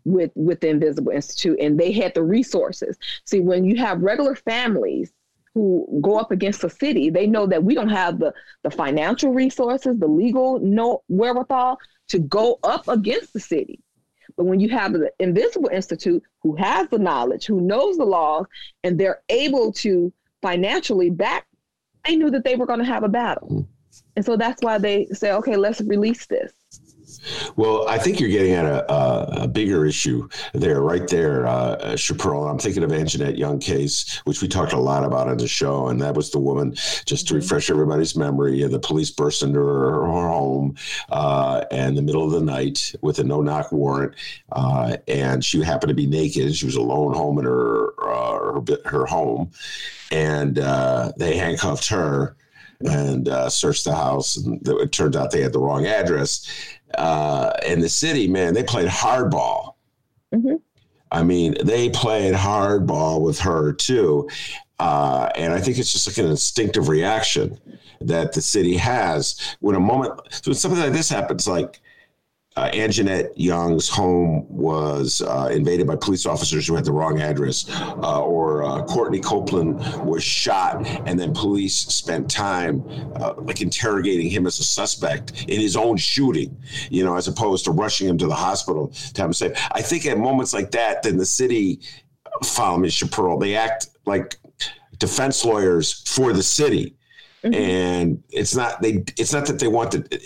[0.05, 2.99] with with the invisible institute and they had the resources.
[3.25, 5.13] See when you have regular families
[5.55, 8.33] who go up against the city they know that we don't have the
[8.65, 13.79] the financial resources the legal no wherewithal to go up against the city.
[14.37, 18.47] But when you have the invisible institute who has the knowledge who knows the laws
[18.85, 21.47] and they're able to financially back,
[22.05, 23.49] they knew that they were going to have a battle.
[23.49, 23.69] Mm-hmm.
[24.17, 26.53] And so that's why they say, okay, let's release this.
[27.57, 31.77] Well, I think you're getting at a, a, a bigger issue there, right there, uh,
[31.95, 32.51] Shapearl.
[32.51, 35.89] I'm thinking of Anjanette Young case, which we talked a lot about on the show,
[35.89, 36.75] and that was the woman.
[37.05, 37.43] Just to mm-hmm.
[37.43, 40.77] refresh everybody's memory, the police burst into her, her home
[41.11, 44.15] uh, in the middle of the night with a no-knock warrant,
[44.53, 46.55] uh, and she happened to be naked.
[46.55, 49.51] She was alone home in her uh, her, her home,
[50.11, 52.37] and uh, they handcuffed her
[52.85, 54.37] and uh, searched the house.
[54.37, 56.49] And it turned out they had the wrong address.
[56.99, 59.75] Uh, in the city, man, they played hardball.
[60.35, 60.57] Mm-hmm.
[61.11, 64.29] I mean, they played hardball with her too.
[64.79, 67.59] Uh, and I think it's just like an instinctive reaction
[68.01, 71.81] that the city has when a moment, when something like this happens, like
[72.57, 77.67] uh, Anjanette Young's home was uh, invaded by police officers who had the wrong address,
[77.71, 82.85] uh, or uh, Courtney Copeland was shot, and then police spent time
[83.17, 86.55] uh, like interrogating him as a suspect in his own shooting,
[86.91, 89.69] you know, as opposed to rushing him to the hospital to have him safe.
[89.73, 91.81] I think at moments like that, then the city,
[92.45, 94.37] follow me, Shapearl, they act like
[94.99, 96.97] defense lawyers for the city
[97.45, 97.55] Mm-hmm.
[97.55, 99.05] And it's not they.
[99.19, 100.21] It's not that they want the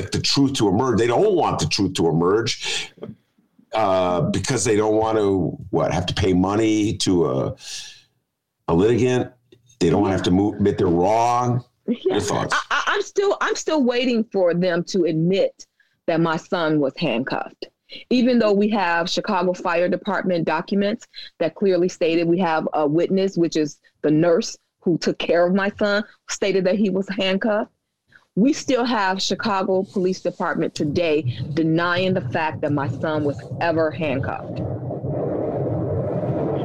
[0.00, 0.98] like the truth to emerge.
[0.98, 2.92] They don't want the truth to emerge
[3.74, 7.56] uh, because they don't want to what have to pay money to a
[8.68, 9.32] a litigant.
[9.78, 11.64] They don't want to have to move, admit they're wrong.
[11.86, 12.14] Yeah.
[12.14, 12.54] Your thoughts?
[12.70, 15.66] I, I'm still I'm still waiting for them to admit
[16.06, 17.66] that my son was handcuffed
[18.10, 21.06] even though we have Chicago Fire Department documents
[21.38, 25.54] that clearly stated we have a witness, which is the nurse who took care of
[25.54, 27.72] my son, stated that he was handcuffed.
[28.36, 33.90] We still have Chicago Police Department today denying the fact that my son was ever
[33.92, 34.62] handcuffed.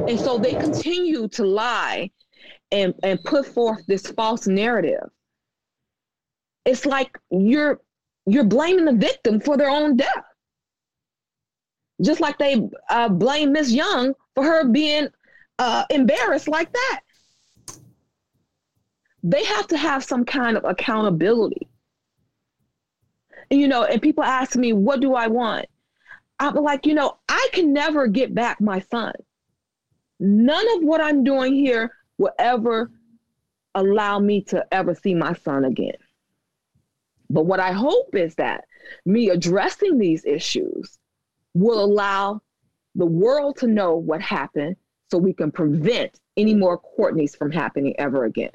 [0.08, 2.10] And so they continue to lie
[2.72, 5.08] and, and put forth this false narrative.
[6.64, 7.80] It's like you're
[8.26, 10.24] you're blaming the victim for their own death.
[12.04, 15.08] just like they uh, blame Miss Young for her being
[15.58, 17.00] uh, embarrassed like that.
[19.26, 21.66] They have to have some kind of accountability.
[23.50, 25.66] And, you know, and people ask me, what do I want?
[26.38, 29.14] I'm like, you know, I can never get back my son.
[30.20, 32.92] None of what I'm doing here will ever
[33.74, 35.96] allow me to ever see my son again.
[37.28, 38.64] But what I hope is that
[39.06, 41.00] me addressing these issues
[41.52, 42.42] will allow
[42.94, 44.76] the world to know what happened
[45.10, 48.52] so we can prevent any more Courtneys from happening ever again.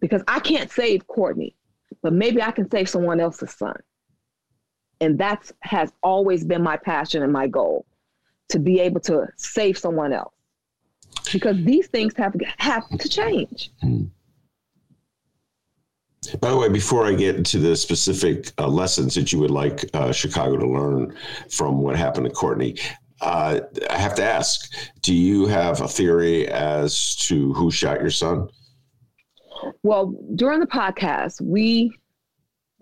[0.00, 1.56] Because I can't save Courtney,
[2.02, 3.76] but maybe I can save someone else's son.
[5.00, 7.86] And that has always been my passion and my goal
[8.50, 10.34] to be able to save someone else.
[11.32, 13.70] Because these things have, have to change.
[13.82, 14.04] Mm-hmm.
[16.40, 19.84] By the way, before I get into the specific uh, lessons that you would like
[19.94, 21.16] uh, Chicago to learn
[21.50, 22.76] from what happened to Courtney,
[23.20, 28.10] uh, I have to ask do you have a theory as to who shot your
[28.10, 28.48] son?
[29.82, 31.96] Well, during the podcast, we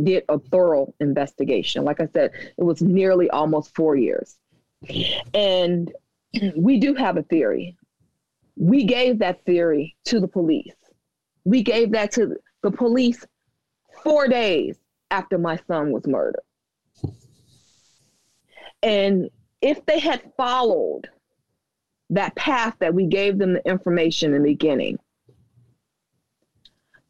[0.02, 1.84] did a thorough investigation.
[1.84, 4.38] Like I said, it was nearly almost four years.
[5.34, 5.92] And
[6.56, 7.76] we do have a theory.
[8.56, 10.74] We gave that theory to the police.
[11.44, 13.24] We gave that to the police
[14.02, 14.76] four days
[15.10, 16.42] after my son was murdered.
[18.82, 19.30] And
[19.60, 21.08] if they had followed
[22.10, 24.98] that path that we gave them the information in the beginning,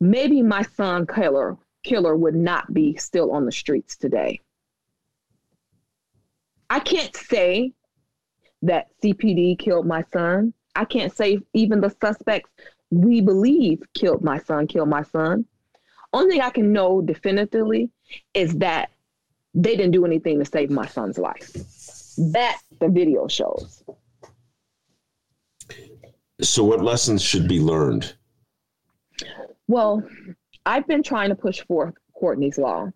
[0.03, 4.41] maybe my son killer killer would not be still on the streets today.
[6.69, 7.73] I can't say
[8.63, 10.55] that CPD killed my son.
[10.75, 12.51] I can't say even the suspects
[12.91, 15.45] we believe killed my son killed my son.
[16.13, 17.91] Only thing I can know definitively
[18.35, 18.91] is that
[19.55, 21.53] they didn't do anything to save my son's life.
[22.33, 23.85] That the video shows.
[26.41, 28.15] So, what lessons should be learned?
[29.69, 30.03] Well,
[30.67, 32.91] I've been trying to push forth Courtney's Law.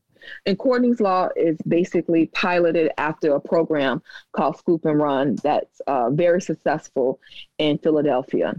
[0.47, 4.03] And Courtney's Law is basically piloted after a program
[4.33, 7.21] called Scoop and Run that's uh, very successful
[7.59, 8.55] in Philadelphia.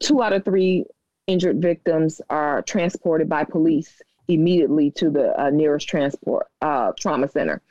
[0.00, 0.84] Two out of three
[1.26, 7.62] injured victims are transported by police immediately to the uh, nearest transport uh, trauma center.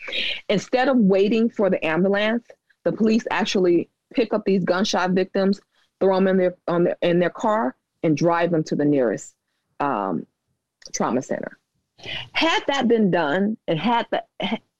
[0.50, 2.46] Instead of waiting for the ambulance,
[2.84, 5.62] the police actually pick up these gunshot victims,
[6.00, 9.36] throw them in their, their in their car, and drive them to the nearest
[9.80, 10.26] um,
[10.94, 11.58] trauma center.
[12.32, 14.28] Had that been done, and had that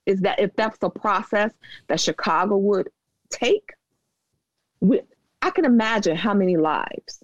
[0.06, 1.52] is that if that's the process
[1.88, 2.88] that Chicago would
[3.30, 3.74] take,
[4.80, 5.00] we,
[5.42, 7.22] I can imagine how many lives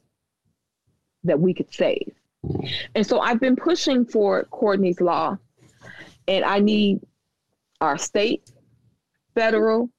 [1.24, 2.12] that we could save.
[2.94, 5.38] And so I've been pushing for Courtney's Law,
[6.28, 7.00] and I need
[7.80, 8.50] our state,
[9.34, 9.90] federal,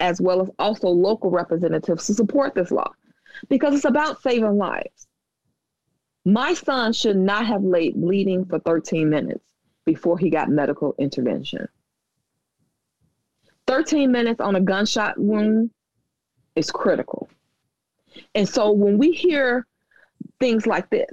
[0.00, 2.92] as well as also local representatives to support this law
[3.48, 5.05] because it's about saving lives.
[6.26, 9.54] My son should not have laid bleeding for 13 minutes
[9.86, 11.66] before he got medical intervention.
[13.66, 15.70] 13 minutes on a gunshot wound
[16.54, 17.30] is critical.
[18.34, 19.66] And so when we hear
[20.40, 21.10] things like this.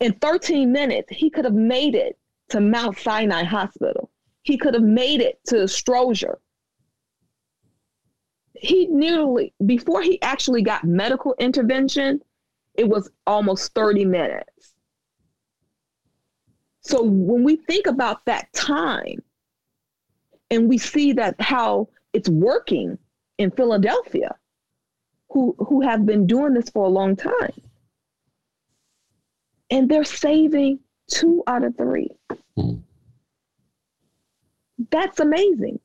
[0.00, 2.18] In 13 minutes, he could have made it
[2.50, 4.10] to Mount Sinai Hospital.
[4.42, 6.36] He could have made it to Stroger.
[8.54, 12.20] He nearly, before he actually got medical intervention,
[12.78, 14.72] it was almost 30 minutes.
[16.80, 19.22] So when we think about that time
[20.50, 22.96] and we see that how it's working
[23.36, 24.34] in Philadelphia,
[25.30, 27.60] who, who have been doing this for a long time,
[29.70, 30.78] and they're saving
[31.10, 32.08] two out of 3
[32.56, 32.82] mm
[34.90, 35.80] That's amazing.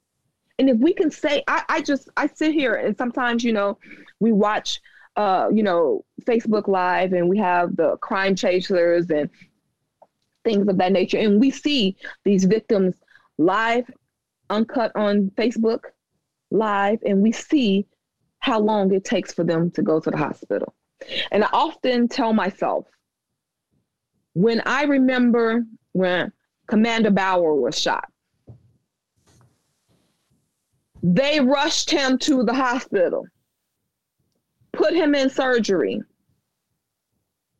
[0.59, 3.79] And if we can say, I, I just, I sit here and sometimes, you know,
[4.19, 4.79] we watch,
[5.15, 9.29] uh, you know, Facebook Live and we have the crime chasers and
[10.43, 11.17] things of that nature.
[11.17, 12.95] And we see these victims
[13.37, 13.89] live,
[14.49, 15.81] uncut on Facebook
[16.51, 17.85] live, and we see
[18.39, 20.73] how long it takes for them to go to the hospital.
[21.31, 22.85] And I often tell myself,
[24.33, 26.31] when I remember when
[26.67, 28.05] Commander Bauer was shot,
[31.01, 33.25] they rushed him to the hospital,
[34.73, 36.01] put him in surgery,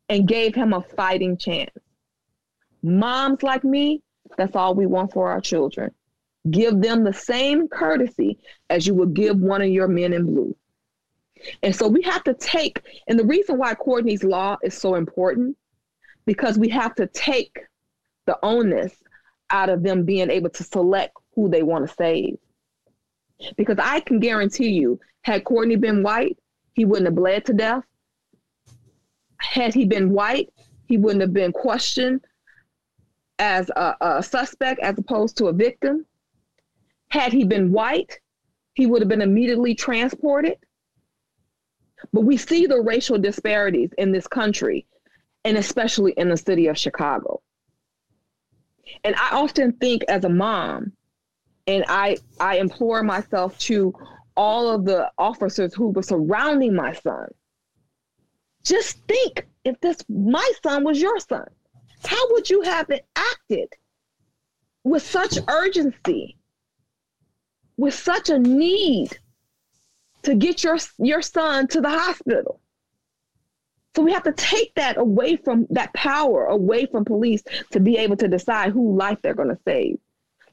[0.09, 1.71] and gave him a fighting chance.
[2.81, 4.01] Moms like me,
[4.37, 5.91] that's all we want for our children.
[6.51, 8.37] Give them the same courtesy
[8.69, 10.55] as you would give one of your men in blue.
[11.61, 15.57] And so we have to take, and the reason why Courtney's law is so important
[16.25, 17.57] because we have to take
[18.25, 18.93] the onus
[19.49, 22.37] out of them being able to select who they want to save.
[23.57, 26.37] Because I can guarantee you, had Courtney been white,
[26.73, 27.83] he wouldn't have bled to death.
[29.37, 30.51] Had he been white,
[30.87, 32.21] he wouldn't have been questioned
[33.39, 36.05] as a, a suspect as opposed to a victim.
[37.09, 38.19] Had he been white,
[38.73, 40.57] he would have been immediately transported.
[42.11, 44.85] But we see the racial disparities in this country,
[45.45, 47.41] and especially in the city of Chicago.
[49.03, 50.93] And I often think as a mom,
[51.67, 53.93] and I, I implore myself to
[54.35, 57.27] all of the officers who were surrounding my son.
[58.63, 61.47] Just think if this my son was your son,
[62.05, 63.73] how would you have acted
[64.83, 66.37] with such urgency,
[67.77, 69.17] with such a need
[70.23, 72.59] to get your your son to the hospital?
[73.95, 77.97] So we have to take that away from that power away from police to be
[77.97, 79.99] able to decide who life they're going to save.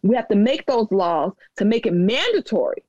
[0.02, 2.84] We have to make those laws to make it mandatory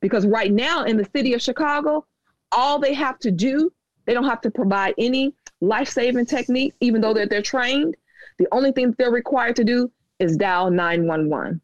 [0.00, 2.06] because right now in the city of Chicago,
[2.52, 3.72] all they have to do,
[4.06, 7.96] they don't have to provide any life-saving techniques, even though they're, they're trained.
[8.38, 11.60] The only thing they're required to do is dial 911.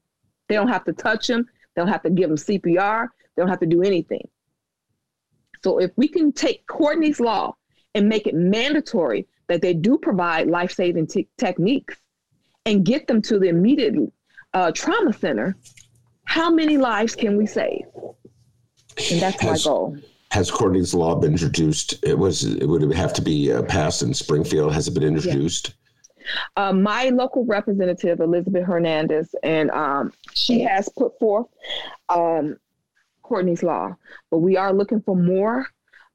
[0.49, 1.47] They don't have to touch them.
[1.75, 3.09] They don't have to give them CPR.
[3.35, 4.29] They don't have to do anything.
[5.63, 7.57] So if we can take Courtney's law
[7.95, 11.97] and make it mandatory that they do provide life-saving t- techniques
[12.67, 13.95] and get them to the immediate
[14.53, 15.57] uh, trauma center,
[16.25, 17.83] how many lives can we save?
[19.11, 19.97] And that's has, my goal.
[20.31, 22.03] Has Courtney's Law been introduced?
[22.05, 22.45] It was.
[22.45, 24.73] It would have to be uh, passed in Springfield.
[24.73, 25.75] Has it been introduced?
[26.57, 31.47] Uh, my local representative, Elizabeth Hernandez, and um, she has put forth
[32.09, 32.57] um,
[33.23, 33.97] Courtney's Law,
[34.31, 35.67] but we are looking for more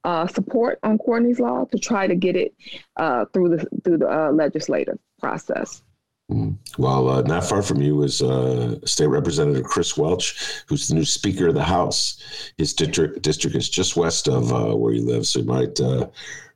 [0.04, 2.54] uh, support on Courtney's Law to try to get it
[2.98, 5.84] uh, through the through the uh, legislative process.
[6.32, 6.56] Mm.
[6.78, 11.04] Well, uh, not far from you is uh, State Representative Chris Welch, who's the new
[11.04, 12.54] Speaker of the House.
[12.58, 16.08] His district, district is just west of uh, where you live, so you might uh,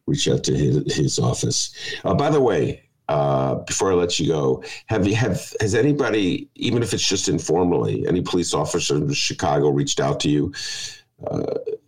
[0.08, 1.76] reach out to his, his office.
[2.06, 6.50] Uh, by the way, uh, before I let you go, have you have has anybody,
[6.56, 10.54] even if it's just informally, any police officer in Chicago reached out to you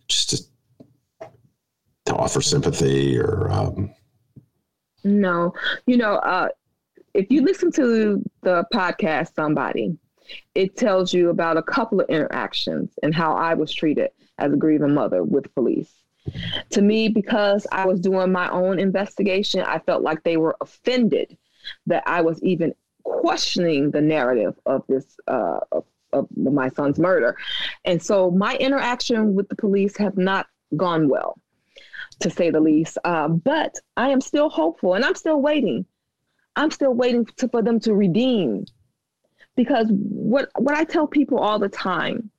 [0.08, 0.44] just to,
[2.04, 3.50] to, offer sympathy or?
[3.50, 3.90] Um...
[5.02, 5.54] No,
[5.86, 6.50] you know,
[7.14, 9.96] if you listen to the podcast, somebody,
[10.54, 14.56] it tells you about a couple of interactions and how I was treated as a
[14.56, 15.92] grieving mother with police.
[16.70, 21.36] To me, because I was doing my own investigation, I felt like they were offended
[21.86, 27.36] that I was even questioning the narrative of this uh, of, of my son's murder,
[27.84, 30.46] and so my interaction with the police have not
[30.76, 31.40] gone well,
[32.20, 32.98] to say the least.
[33.04, 35.86] Uh, but I am still hopeful, and I'm still waiting
[36.58, 38.66] I'm still waiting to, for them to redeem.
[39.54, 42.30] Because what what I tell people all the time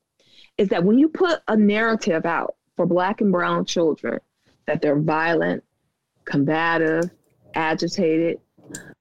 [0.58, 4.20] is that when you put a narrative out for black and brown children
[4.68, 5.64] that they're violent,
[6.26, 7.10] combative,
[7.56, 8.40] agitated,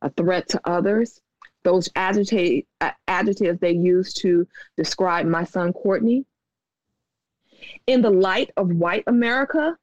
[0.02, 1.20] a threat to others,
[1.64, 4.46] those agitate, uh, adjectives they use to
[4.76, 6.24] describe my son Courtney,
[7.86, 9.76] in the light of white America,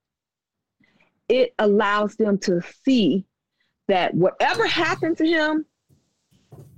[1.27, 3.25] it allows them to see
[3.88, 5.65] that whatever happened to him,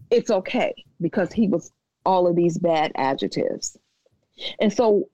[0.09, 1.71] it's okay because he was
[2.05, 3.77] all of these bad adjectives.
[4.59, 5.09] And so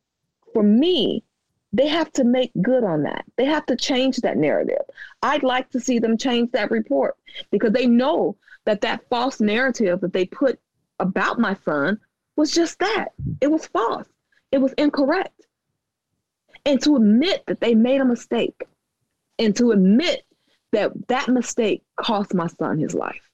[0.54, 1.24] for me,
[1.72, 3.26] they have to make good on that.
[3.36, 4.84] They have to change that narrative.
[5.24, 7.16] I'd like to see them change that report
[7.50, 10.60] because they know that that false narrative that they put
[11.00, 12.00] about my son
[12.36, 13.10] was just that.
[13.42, 14.08] It was false.
[14.52, 15.48] It was incorrect.
[16.66, 18.64] And to admit that they made a mistake
[19.40, 20.24] and to admit
[20.74, 23.30] that that mistake cost my son his life.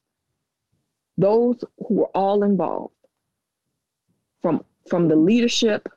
[1.18, 2.94] Those who were all involved,
[4.40, 5.88] from from the leadership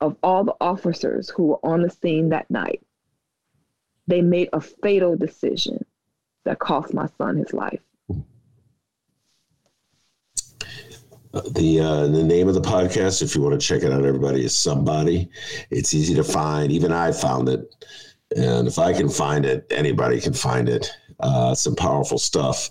[0.00, 2.82] of all the officers who were on the scene that night,
[4.06, 5.84] they made a fatal decision
[6.44, 7.80] that cost my son his life.
[11.52, 14.44] The uh, the name of the podcast, if you want to check it out, everybody
[14.44, 15.28] is somebody.
[15.70, 16.72] It's easy to find.
[16.72, 17.70] Even I found it.
[18.36, 20.90] And if I can find it, anybody can find it.
[21.20, 22.70] Uh, some powerful stuff.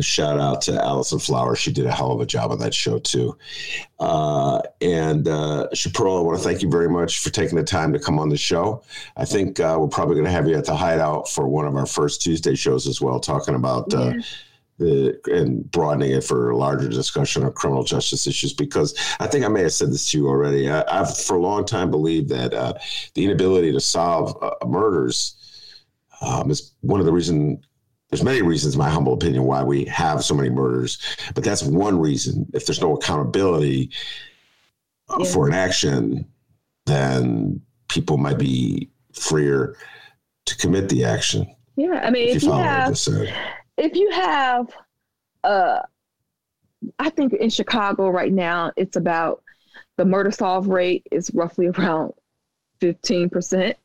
[0.00, 1.56] Shout out to Alison Flower.
[1.56, 3.38] She did a hell of a job on that show too.
[3.98, 7.98] Uh, and uh, I want to thank you very much for taking the time to
[7.98, 8.82] come on the show.
[9.16, 11.74] I think uh, we're probably going to have you at the Hideout for one of
[11.74, 14.22] our first Tuesday shows as well, talking about uh, yeah
[14.78, 19.44] the, and broadening it for a larger discussion of criminal justice issues because I think
[19.44, 20.70] I may have said this to you already.
[20.70, 22.74] I, have for a long time believed that uh,
[23.14, 25.34] the inability to solve uh, murders
[26.20, 27.64] um, is one of the reasons.
[28.10, 30.98] There's many reasons, my humble opinion, why we have so many murders,
[31.34, 32.46] but that's one reason.
[32.54, 33.90] If there's no accountability,
[35.10, 35.30] uh, yeah.
[35.30, 36.26] for an action,
[36.86, 39.76] then people might be freer
[40.46, 41.46] to commit the action.
[41.76, 42.98] Yeah, I mean, if, if you, you have,
[43.78, 44.68] if you have,
[45.44, 45.80] uh,
[46.98, 49.42] I think in Chicago right now, it's about
[49.96, 52.12] the murder solve rate is roughly around
[52.80, 53.76] fifteen percent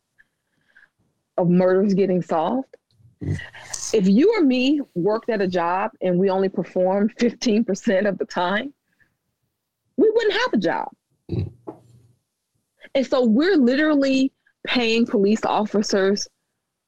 [1.37, 2.75] of murders getting solved.
[3.93, 8.25] If you or me worked at a job and we only performed 15% of the
[8.25, 8.73] time,
[9.97, 10.89] we wouldn't have a job.
[12.95, 14.31] And so we're literally
[14.67, 16.27] paying police officers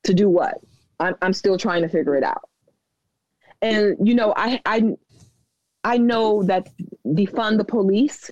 [0.04, 0.56] to do what?
[1.00, 2.50] I'm, I'm still trying to figure it out.
[3.62, 4.96] And you know, I I
[5.84, 6.70] I know that
[7.06, 8.32] defund the police,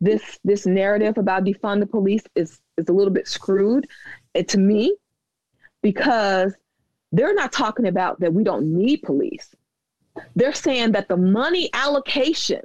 [0.00, 3.86] this this narrative about defund the police is is a little bit screwed
[4.34, 4.96] it, to me
[5.82, 6.54] because
[7.12, 9.54] they're not talking about that we don't need police.
[10.36, 12.62] They're saying that the money allocation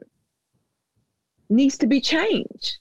[1.49, 2.80] needs to be changed.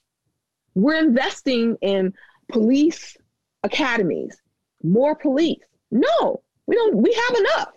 [0.75, 2.13] We're investing in
[2.49, 3.17] police
[3.63, 4.37] academies,
[4.83, 5.63] more police.
[5.91, 7.73] No, we don't, we have enough.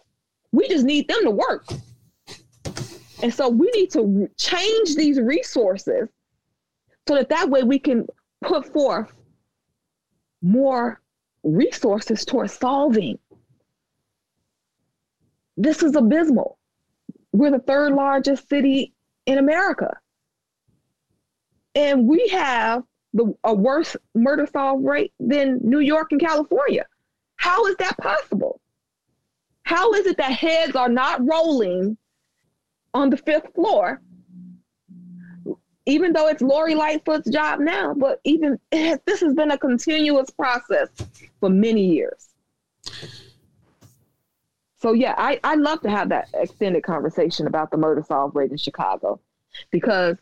[0.52, 1.66] We just need them to work.
[3.22, 6.08] And so we need to change these resources
[7.06, 8.06] so that that way we can
[8.42, 9.12] put forth
[10.42, 11.00] more
[11.42, 13.18] resources towards solving.
[15.56, 16.58] This is abysmal.
[17.32, 18.94] We're the third largest city
[19.26, 19.96] in America.
[21.74, 22.82] And we have
[23.12, 26.86] the, a worse murder solve rate than New York and California.
[27.36, 28.59] How is that possible?
[29.62, 31.96] How is it that heads are not rolling
[32.94, 34.00] on the fifth floor,
[35.86, 37.94] even though it's Lori Lightfoot's job now?
[37.94, 40.88] But even this has been a continuous process
[41.38, 42.28] for many years.
[44.78, 48.50] So yeah, I I love to have that extended conversation about the murder solve rate
[48.50, 49.20] in Chicago,
[49.70, 50.16] because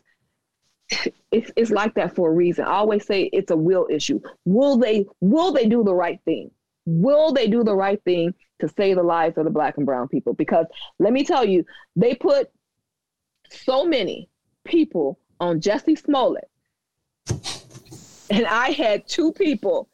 [1.31, 2.65] it's it's like that for a reason.
[2.65, 4.21] I always say it's a will issue.
[4.45, 6.51] Will they will they do the right thing?
[6.87, 10.09] Will they do the right thing to save the lives of the black and brown
[10.09, 10.35] people?
[10.35, 10.67] Because
[10.99, 11.65] let me tell you,
[11.97, 12.51] they put
[13.51, 14.29] so many
[14.65, 16.51] people on Jussie Smollett.
[18.31, 19.89] And I had two people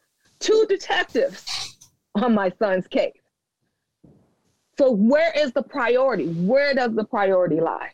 [0.44, 1.78] two detectives
[2.14, 3.12] on my son's case.
[4.76, 6.26] So, where is the priority?
[6.26, 7.90] Where does the priority lie?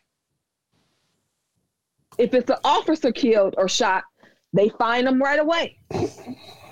[2.19, 4.05] If it's an officer killed or shot,
[4.53, 5.79] they find them right away.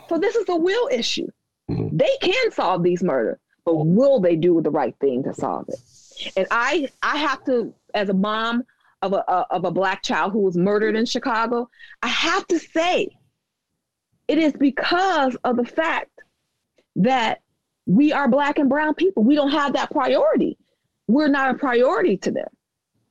[0.09, 1.29] So, this is a will issue.
[1.71, 1.97] Mm-hmm.
[1.97, 3.39] They can solve these murders,
[3.69, 6.33] but will they do the right thing to solve it?
[6.39, 8.65] And I, I have to, as a mom
[9.03, 11.69] of a, uh, of a black child who was murdered in Chicago,
[12.03, 13.11] I have to say
[14.27, 16.19] it is because of the fact
[16.97, 17.43] that
[17.85, 19.23] we are black and brown people.
[19.23, 20.57] We don't have that priority.
[21.07, 22.49] We're not a priority to them.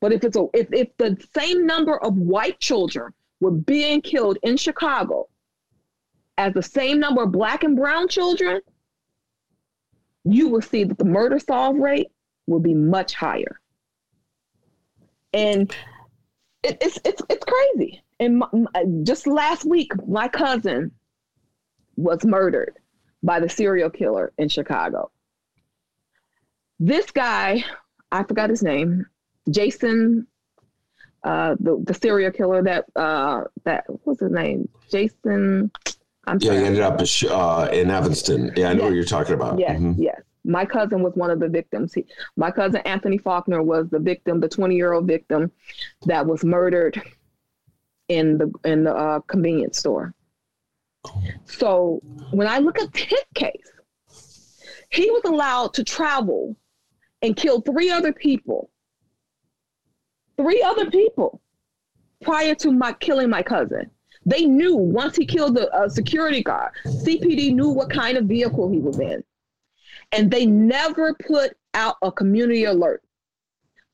[0.02, 4.40] But if it's a if, if the same number of white children were being killed
[4.42, 5.30] in Chicago
[6.36, 8.62] as the same number of black and brown children,
[10.34, 12.12] you will see that the murder solve rate
[12.48, 13.60] will be much higher.
[15.34, 15.74] And
[16.64, 18.02] it, it's it's it's crazy.
[18.20, 18.48] And my,
[19.04, 20.92] just last week, my cousin
[21.96, 22.78] was murdered
[23.22, 25.12] by the serial killer in Chicago.
[26.80, 27.64] This guy,
[28.12, 29.06] I forgot his name,
[29.50, 30.28] Jason,
[31.24, 35.72] uh, the the serial killer that uh, that what's his name, Jason.
[36.28, 36.60] I'm yeah, sorry.
[36.60, 38.52] he ended up uh, in Evanston.
[38.56, 38.90] Yeah, I know yes.
[38.90, 39.58] what you're talking about.
[39.58, 40.02] Yes, mm-hmm.
[40.02, 40.22] yes.
[40.44, 41.94] My cousin was one of the victims.
[41.94, 42.06] He,
[42.36, 45.52] my cousin Anthony Faulkner was the victim, the 20 year old victim
[46.06, 47.02] that was murdered
[48.10, 50.14] in the in the uh, convenience store.
[51.46, 52.02] So
[52.32, 53.72] when I look at his case,
[54.90, 56.56] he was allowed to travel
[57.22, 58.70] and kill three other people.
[60.38, 61.42] Three other people
[62.22, 63.90] prior to my killing my cousin.
[64.28, 68.70] They knew once he killed the uh, security guard, CPD knew what kind of vehicle
[68.70, 69.24] he was in.
[70.12, 73.02] And they never put out a community alert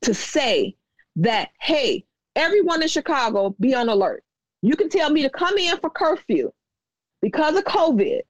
[0.02, 0.74] to say
[1.16, 2.04] that, hey,
[2.34, 4.24] everyone in Chicago be on alert.
[4.60, 6.50] You can tell me to come in for curfew
[7.22, 8.22] because of COVID,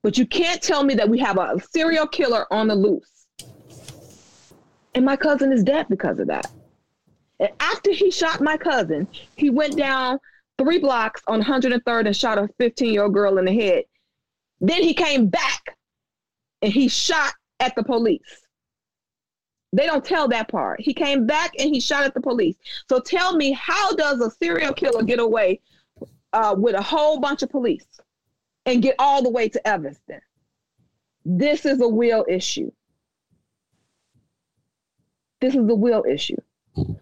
[0.00, 3.26] but you can't tell me that we have a serial killer on the loose.
[4.94, 6.46] And my cousin is dead because of that.
[7.40, 10.20] And after he shot my cousin, he went down
[10.58, 13.84] three blocks on 103rd and shot a 15 year old girl in the head.
[14.60, 15.76] Then he came back
[16.62, 18.42] and he shot at the police.
[19.72, 20.80] They don't tell that part.
[20.80, 22.56] He came back and he shot at the police.
[22.88, 25.60] So tell me, how does a serial killer get away
[26.34, 27.86] uh, with a whole bunch of police
[28.66, 30.20] and get all the way to Evanston.
[31.24, 32.70] This is a will issue.
[35.40, 36.36] This is a will issue.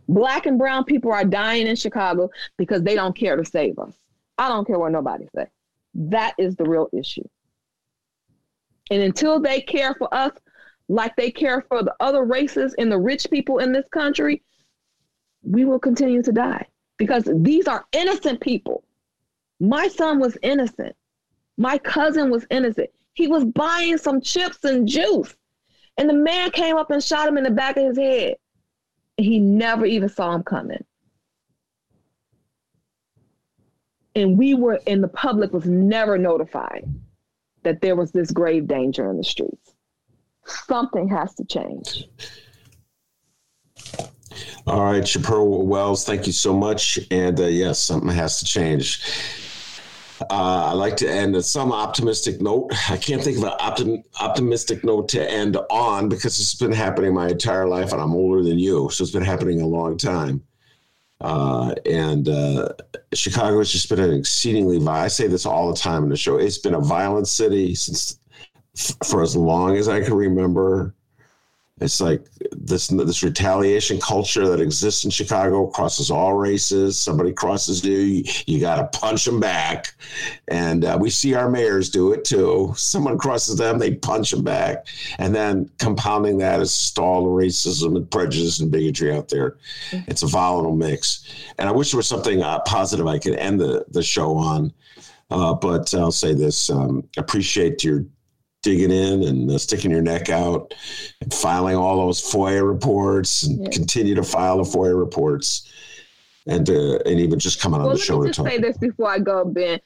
[0.09, 3.95] Black and brown people are dying in Chicago because they don't care to save us.
[4.39, 5.47] I don't care what nobody say.
[5.95, 7.25] That is the real issue.
[8.91, 10.33] And until they care for us
[10.89, 14.43] like they care for the other races and the rich people in this country,
[15.43, 16.67] we will continue to die
[16.99, 18.85] because these are innocent people.
[19.61, 20.95] My son was innocent.
[21.57, 22.91] My cousin was innocent.
[23.15, 25.35] He was buying some chips and juice.
[25.99, 28.37] And the man came up and shot him in the back of his head.
[29.23, 30.85] He never even saw him coming.
[34.15, 36.85] And we were, and the public was never notified
[37.63, 39.75] that there was this grave danger in the streets.
[40.45, 42.09] Something has to change.
[44.67, 46.99] All right, Shapearl Wells, thank you so much.
[47.11, 49.03] And uh, yes, something has to change.
[50.31, 52.71] Uh, I like to end on some optimistic note.
[52.91, 57.15] I can't think of an optim- optimistic note to end on because it's been happening
[57.15, 60.43] my entire life, and I'm older than you, so it's been happening a long time.
[61.21, 62.69] Uh, and uh,
[63.15, 65.05] Chicago has just been an exceedingly violent.
[65.05, 66.37] I say this all the time in the show.
[66.37, 68.19] It's been a violent city since
[69.05, 70.95] for as long as I can remember.
[71.83, 76.99] It's like this this retaliation culture that exists in Chicago crosses all races.
[76.99, 79.95] Somebody crosses you, you, got to punch them back,
[80.49, 82.73] and uh, we see our mayors do it too.
[82.77, 84.87] Someone crosses them, they punch them back,
[85.19, 89.57] and then compounding that is all the racism and prejudice and bigotry out there.
[89.91, 90.11] Mm-hmm.
[90.11, 91.25] It's a volatile mix,
[91.59, 94.73] and I wish there was something uh, positive I could end the the show on.
[95.31, 98.05] Uh, but I'll say this: um, appreciate your
[98.63, 100.75] digging in and uh, sticking your neck out
[101.21, 103.69] and filing all those FOIA reports and yeah.
[103.71, 105.69] continue to file the FOIA reports
[106.47, 108.23] and uh, and even just coming well, on the show to.
[108.23, 109.81] Let me just say this before I go, Ben.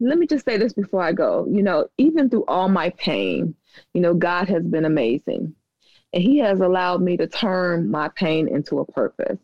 [0.00, 1.46] Let me just say this before I go.
[1.48, 3.54] You know, even through all my pain,
[3.94, 5.54] you know, God has been amazing.
[6.12, 9.38] And he has allowed me to turn my pain into a purpose.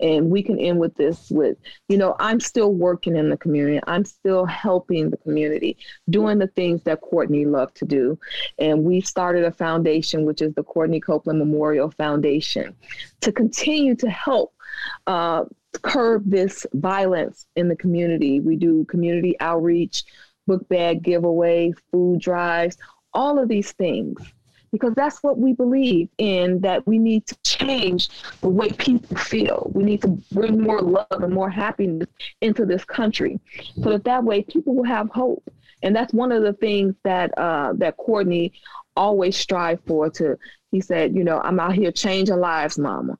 [0.00, 1.58] And we can end with this with,
[1.88, 3.80] you know, I'm still working in the community.
[3.86, 5.76] I'm still helping the community,
[6.08, 8.18] doing the things that Courtney loved to do.
[8.58, 12.74] And we started a foundation, which is the Courtney Copeland Memorial Foundation,
[13.20, 14.54] to continue to help
[15.06, 15.44] uh,
[15.82, 18.40] curb this violence in the community.
[18.40, 20.04] We do community outreach,
[20.46, 22.76] book bag giveaway, food drives,
[23.12, 24.20] all of these things
[24.74, 28.08] because that's what we believe in that we need to change
[28.40, 29.70] the way people feel.
[29.72, 32.08] We need to bring more love and more happiness
[32.40, 33.38] into this country
[33.80, 35.48] so that that way people will have hope.
[35.84, 38.52] And that's one of the things that uh, that Courtney
[38.96, 40.36] always strive for to
[40.72, 43.16] he said, you know, I'm out here changing lives, mama.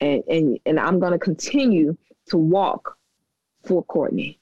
[0.00, 1.96] And and and I'm gonna continue
[2.30, 2.96] to walk
[3.64, 4.40] for Courtney.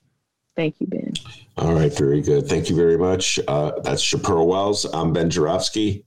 [0.57, 1.13] Thank you, Ben.
[1.59, 2.49] All right, very good.
[2.49, 3.39] Thank you very much.
[3.47, 4.87] Uh, that's Shapearl Wells.
[4.95, 6.07] I'm Ben Joravsky.